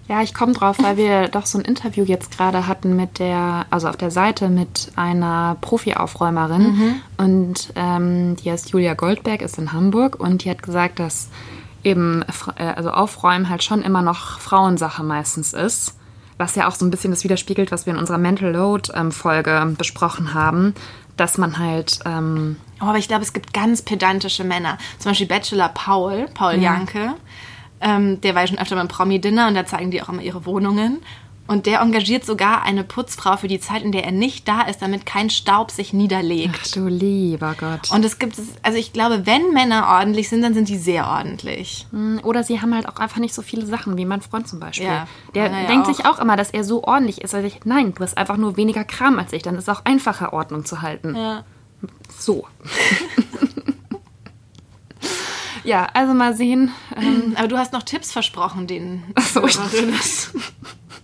[0.09, 3.65] Ja, ich komme drauf, weil wir doch so ein Interview jetzt gerade hatten mit der,
[3.69, 6.95] also auf der Seite mit einer Profi-Aufräumerin mhm.
[7.17, 11.29] und ähm, die heißt Julia Goldberg, ist in Hamburg und die hat gesagt, dass
[11.85, 12.23] eben,
[12.57, 15.95] äh, also Aufräumen halt schon immer noch Frauensache meistens ist
[16.37, 19.75] was ja auch so ein bisschen das widerspiegelt, was wir in unserer Mental Load-Folge ähm,
[19.75, 20.73] besprochen haben,
[21.17, 21.99] dass man halt.
[22.05, 24.77] Ähm oh, aber ich glaube, es gibt ganz pedantische Männer.
[24.99, 26.73] Zum Beispiel Bachelor Paul, Paul ja.
[26.73, 27.15] Janke.
[27.81, 30.45] Ähm, der war ja schon öfter beim Promi-Dinner und da zeigen die auch immer ihre
[30.45, 31.01] Wohnungen.
[31.45, 34.81] Und der engagiert sogar eine Putzfrau für die Zeit, in der er nicht da ist,
[34.81, 36.57] damit kein Staub sich niederlegt.
[36.61, 37.91] Ach du lieber Gott.
[37.91, 41.85] Und es gibt, also ich glaube, wenn Männer ordentlich sind, dann sind die sehr ordentlich.
[41.91, 44.61] Hm, oder sie haben halt auch einfach nicht so viele Sachen, wie mein Freund zum
[44.61, 44.87] Beispiel.
[44.87, 45.93] Ja, der ja denkt auch.
[45.93, 47.35] sich auch immer, dass er so ordentlich ist.
[47.35, 49.41] Also ich, nein, du hast einfach nur weniger Kram als ich.
[49.41, 51.13] Dann ist es auch einfacher, Ordnung zu halten.
[51.13, 51.43] Ja.
[52.17, 52.47] So.
[55.65, 56.71] ja, also mal sehen.
[56.95, 59.03] Ähm, Aber du hast noch Tipps versprochen, denen.
[59.15, 59.57] Ach so, ich,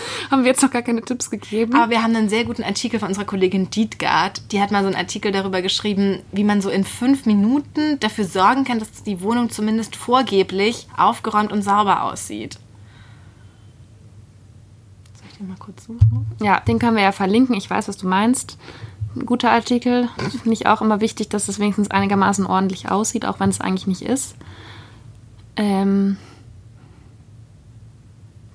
[0.30, 1.74] haben wir jetzt noch gar keine Tipps gegeben.
[1.74, 4.52] Aber wir haben einen sehr guten Artikel von unserer Kollegin Dietgard.
[4.52, 8.24] Die hat mal so einen Artikel darüber geschrieben, wie man so in fünf Minuten dafür
[8.24, 12.58] sorgen kann, dass die Wohnung zumindest vorgeblich aufgeräumt und sauber aussieht.
[15.14, 16.26] Soll ich den mal kurz suchen?
[16.42, 17.56] Ja, den können wir ja verlinken.
[17.56, 18.58] Ich weiß, was du meinst.
[19.16, 20.08] Ein guter Artikel.
[20.30, 23.86] Finde ich auch immer wichtig, dass es wenigstens einigermaßen ordentlich aussieht, auch wenn es eigentlich
[23.86, 24.36] nicht ist.
[25.56, 26.16] Ähm,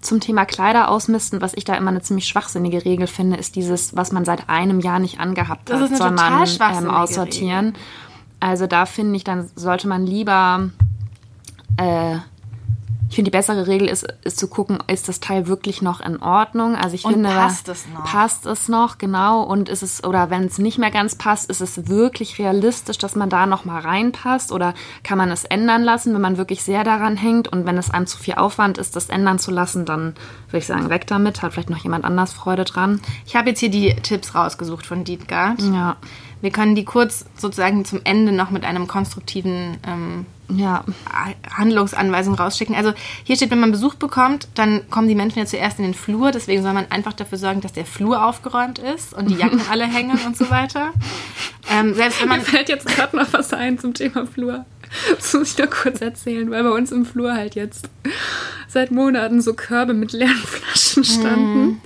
[0.04, 3.96] zum Thema Kleider ausmisten, was ich da immer eine ziemlich schwachsinnige Regel finde, ist dieses,
[3.96, 7.66] was man seit einem Jahr nicht angehabt hat, soll man ähm, aussortieren.
[7.68, 7.82] Regel.
[8.39, 10.70] Also da finde ich, dann sollte man lieber
[11.78, 12.18] äh,
[13.13, 16.19] ich finde, die bessere Regel ist, ist zu gucken, ist das Teil wirklich noch in
[16.19, 16.76] Ordnung?
[16.76, 18.06] Also ich Und finde, passt es noch?
[18.06, 19.43] passt es noch, genau.
[19.43, 23.15] Und ist es, oder wenn es nicht mehr ganz passt, ist es wirklich realistisch, dass
[23.15, 24.52] man da noch mal reinpasst?
[24.52, 24.73] Oder
[25.04, 27.47] kann man es ändern lassen, wenn man wirklich sehr daran hängt?
[27.49, 30.15] Und wenn es einem zu viel Aufwand ist, das ändern zu lassen, dann
[30.47, 31.43] würde ich sagen, weg damit.
[31.43, 32.99] Hat vielleicht noch jemand anders Freude dran.
[33.28, 35.62] Ich habe jetzt hier die Tipps rausgesucht von Dietgard.
[35.62, 35.97] Ja.
[36.43, 40.84] Wir können die kurz sozusagen zum Ende noch mit einem konstruktiven ähm, Ja.
[41.49, 42.75] Handlungsanweisung rausschicken.
[42.75, 42.91] Also
[43.23, 46.32] hier steht, wenn man Besuch bekommt, dann kommen die Menschen ja zuerst in den Flur.
[46.32, 49.86] Deswegen soll man einfach dafür sorgen, dass der Flur aufgeräumt ist und die Jacken alle
[49.86, 50.91] hängen und so weiter.
[51.71, 54.65] Ähm, selbst wenn man Mir fällt jetzt gerade noch was ein zum Thema Flur.
[55.15, 57.88] Das muss ich nur kurz erzählen, weil bei uns im Flur halt jetzt
[58.67, 61.82] seit Monaten so Körbe mit leeren Flaschen standen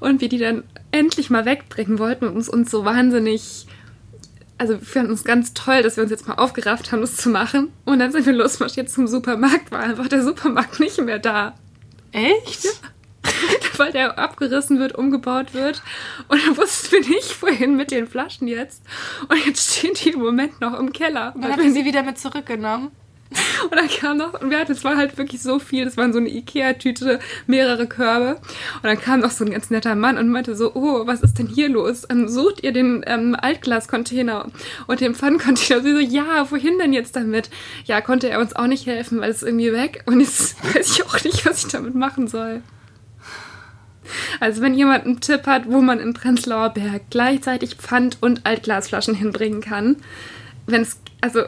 [0.00, 3.68] und wir die dann endlich mal wegbringen wollten und uns, uns so wahnsinnig.
[4.60, 7.30] Also wir fanden es ganz toll, dass wir uns jetzt mal aufgerafft haben, das zu
[7.30, 7.72] machen.
[7.86, 11.54] Und dann sind wir losmarschiert zum Supermarkt, war einfach der Supermarkt nicht mehr da.
[12.12, 12.68] echt?
[13.78, 15.80] weil der abgerissen wird, umgebaut wird.
[16.28, 18.82] Und dann wussten wir nicht, wohin mit den Flaschen jetzt.
[19.30, 21.32] Und jetzt stehen die im Moment noch im Keller.
[21.32, 22.90] Dann Weil habt ihr sie wieder mit zurückgenommen.
[23.70, 26.12] und dann kam noch, und wir hatten, es war halt wirklich so viel, das waren
[26.12, 28.40] so eine Ikea-Tüte, mehrere Körbe.
[28.76, 31.38] Und dann kam noch so ein ganz netter Mann und meinte so, oh, was ist
[31.38, 32.04] denn hier los?
[32.10, 34.46] Ähm, sucht ihr den ähm, Altglas-Container
[34.86, 35.82] und den Pfanncontainer?
[35.82, 37.50] Sie so, ja, wohin denn jetzt damit?
[37.84, 40.02] Ja, konnte er uns auch nicht helfen, weil es irgendwie weg.
[40.06, 42.62] Und jetzt weiß ich auch nicht, was ich damit machen soll.
[44.40, 49.14] Also wenn jemand einen Tipp hat, wo man in Prenzlauer Berg gleichzeitig Pfand und Altglasflaschen
[49.14, 49.96] hinbringen kann,
[50.66, 51.44] wenn es, also,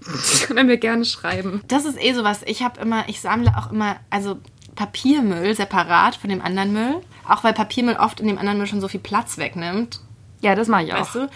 [0.46, 1.62] können wir gerne schreiben.
[1.68, 2.40] Das ist eh sowas.
[2.46, 4.38] Ich habe immer, ich sammle auch immer, also
[4.74, 6.96] Papiermüll separat von dem anderen Müll.
[7.28, 10.00] Auch weil Papiermüll oft in dem anderen Müll schon so viel Platz wegnimmt.
[10.40, 11.00] Ja, das mache ich auch.
[11.00, 11.28] Weißt du?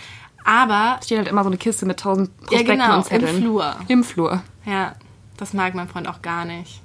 [0.44, 3.36] Aber, steht halt immer so eine Kiste mit tausend ja Prospekten genau, und Zetteln.
[3.36, 3.76] im Flur.
[3.88, 4.42] Im Flur.
[4.66, 4.94] Ja,
[5.36, 6.80] das mag mein Freund auch gar nicht.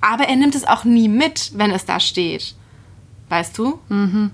[0.00, 2.54] Aber er nimmt es auch nie mit, wenn es da steht.
[3.28, 3.80] Weißt du?
[3.88, 4.32] Mhm.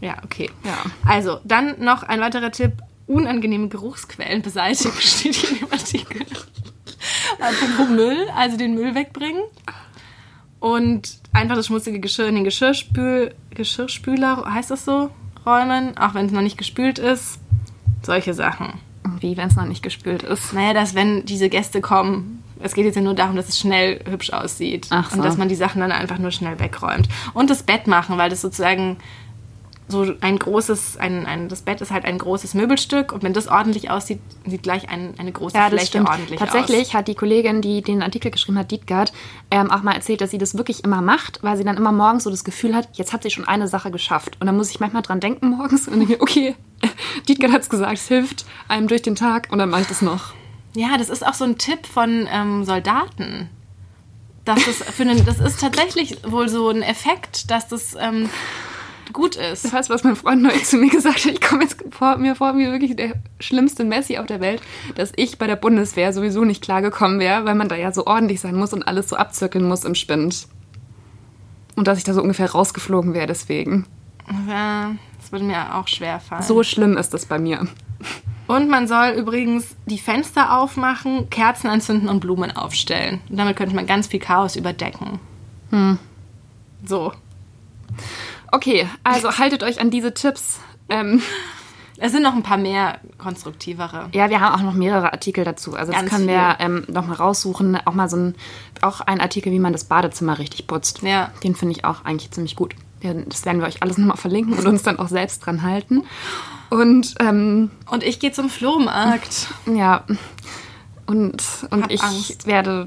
[0.00, 0.50] Ja, okay.
[0.64, 0.76] Ja.
[1.06, 2.72] Also, dann noch ein weiterer Tipp.
[3.06, 6.26] Unangenehme Geruchsquellen beseitigen, steht hier in dem Artikel.
[7.38, 9.42] Apropos Müll, also den Müll wegbringen.
[10.60, 15.10] Und einfach das schmutzige Geschirr in den Geschirrspül Geschirrspüler, heißt das so,
[15.44, 17.38] räumen, auch wenn es noch nicht gespült ist.
[18.02, 18.80] Solche Sachen.
[19.20, 20.52] Wie, wenn es noch nicht gespült ist.
[20.52, 24.00] Naja, dass wenn diese Gäste kommen, es geht jetzt ja nur darum, dass es schnell
[24.08, 24.86] hübsch aussieht.
[24.90, 25.16] Ach so.
[25.16, 27.08] Und dass man die Sachen dann einfach nur schnell wegräumt.
[27.34, 28.96] Und das Bett machen, weil das sozusagen
[29.86, 33.48] so ein großes, ein, ein, das Bett ist halt ein großes Möbelstück und wenn das
[33.48, 36.08] ordentlich aussieht, sieht gleich ein, eine große Ja, Fläche stimmt.
[36.08, 36.48] ordentlich aus.
[36.48, 39.12] Tatsächlich hat die Kollegin, die den Artikel geschrieben hat, Dietgard,
[39.50, 42.24] ähm, auch mal erzählt, dass sie das wirklich immer macht, weil sie dann immer morgens
[42.24, 44.38] so das Gefühl hat, jetzt hat sie schon eine Sache geschafft.
[44.40, 46.54] Und dann muss ich manchmal dran denken morgens und denke, okay,
[47.28, 50.00] Dietgard hat es gesagt, es hilft einem durch den Tag und dann mache ich das
[50.00, 50.32] noch.
[50.74, 53.50] Ja, das ist auch so ein Tipp von ähm, Soldaten.
[54.46, 58.28] Dass das, für einen, das ist tatsächlich wohl so ein Effekt, dass das ähm,
[59.14, 59.64] gut ist.
[59.64, 61.32] Du, was mein Freund neulich zu mir gesagt hat?
[61.32, 64.60] Ich komme jetzt vor, mir vor, wie wirklich der schlimmste Messi auf der Welt,
[64.96, 68.40] dass ich bei der Bundeswehr sowieso nicht klargekommen wäre, weil man da ja so ordentlich
[68.42, 70.46] sein muss und alles so abzirkeln muss im Spind.
[71.76, 73.86] Und dass ich da so ungefähr rausgeflogen wäre deswegen.
[74.48, 76.42] Ja, das würde mir auch schwer fallen.
[76.42, 77.66] So schlimm ist das bei mir.
[78.46, 83.20] Und man soll übrigens die Fenster aufmachen, Kerzen anzünden und Blumen aufstellen.
[83.30, 85.18] Und damit könnte man ganz viel Chaos überdecken.
[86.84, 87.12] So.
[88.54, 90.60] Okay, also haltet euch an diese Tipps.
[90.88, 91.20] Ähm,
[91.98, 94.08] Es sind noch ein paar mehr konstruktivere.
[94.12, 95.74] ja, wir haben auch noch mehrere Artikel dazu.
[95.74, 97.76] Also das Ganz können wir ähm, noch mal raussuchen.
[97.86, 98.34] Auch mal so ein,
[98.80, 101.02] auch ein Artikel, wie man das Badezimmer richtig putzt.
[101.02, 101.30] Ja.
[101.42, 102.74] Den finde ich auch eigentlich ziemlich gut.
[103.28, 106.04] Das werden wir euch alles nochmal verlinken und uns dann auch selbst dran halten.
[106.70, 109.48] Und ähm, Und ich gehe zum Flohmarkt.
[109.66, 110.04] ja,
[111.06, 112.46] und, und Hab ich Angst.
[112.46, 112.86] werde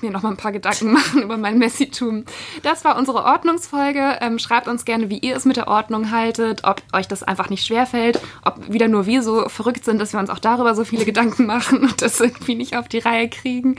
[0.00, 2.24] mir noch mal ein paar Gedanken machen über mein Messitum.
[2.62, 4.18] Das war unsere Ordnungsfolge.
[4.20, 7.50] Ähm, schreibt uns gerne, wie ihr es mit der Ordnung haltet, ob euch das einfach
[7.50, 10.84] nicht schwerfällt, ob wieder nur wir so verrückt sind, dass wir uns auch darüber so
[10.84, 13.76] viele Gedanken machen und das irgendwie nicht auf die Reihe kriegen.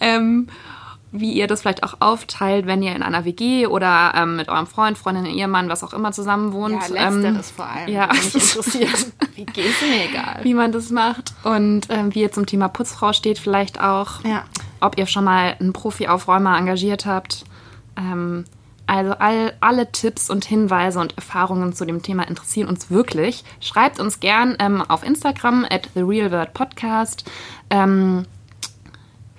[0.00, 0.48] Ähm,
[1.10, 4.66] wie ihr das vielleicht auch aufteilt, wenn ihr in einer WG oder ähm, mit eurem
[4.66, 6.82] Freund, Freundin, Ehemann, was auch immer zusammen wohnt.
[6.90, 7.88] Ja, ähm, letzteres vor allem.
[7.88, 8.08] ja.
[8.08, 9.06] mich interessiert.
[9.34, 10.40] Wie geht's mir egal.
[10.42, 14.24] wie man das macht und ähm, wie ihr zum Thema Putzfrau steht vielleicht auch.
[14.24, 14.44] Ja.
[14.80, 17.44] Ob ihr schon mal einen Profi-Aufräumer engagiert habt.
[17.96, 18.44] Ähm,
[18.86, 23.44] also all, alle Tipps und Hinweise und Erfahrungen zu dem Thema interessieren uns wirklich.
[23.60, 27.24] Schreibt uns gern ähm, auf Instagram at TheRealWordPodcast.
[27.68, 28.24] Ähm,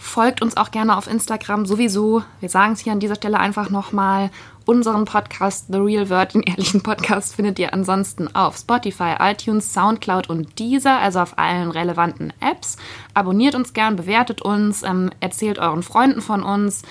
[0.01, 2.23] Folgt uns auch gerne auf Instagram sowieso.
[2.39, 4.31] Wir sagen es hier an dieser Stelle einfach nochmal.
[4.69, 10.29] Unseren Podcast The Real Word, den ehrlichen Podcast, findet ihr ansonsten auf Spotify, iTunes, Soundcloud
[10.29, 12.77] und Deezer, also auf allen relevanten Apps.
[13.15, 16.83] Abonniert uns gern, bewertet uns, ähm, erzählt euren Freunden von uns,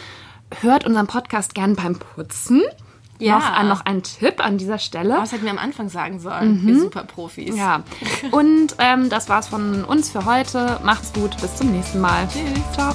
[0.61, 2.63] hört unseren Podcast gern beim Putzen.
[3.21, 3.63] Ja.
[3.63, 5.15] Noch, noch ein Tipp an dieser Stelle.
[5.15, 6.67] Das hätten wir am Anfang sagen sollen.
[6.67, 7.57] Wir Superprofis.
[7.57, 7.85] Ja.
[8.33, 10.81] Und ähm, das war's von uns für heute.
[10.83, 11.41] Macht's gut.
[11.41, 12.27] Bis zum nächsten Mal.
[12.27, 12.73] Tschüss.
[12.73, 12.93] Ciao.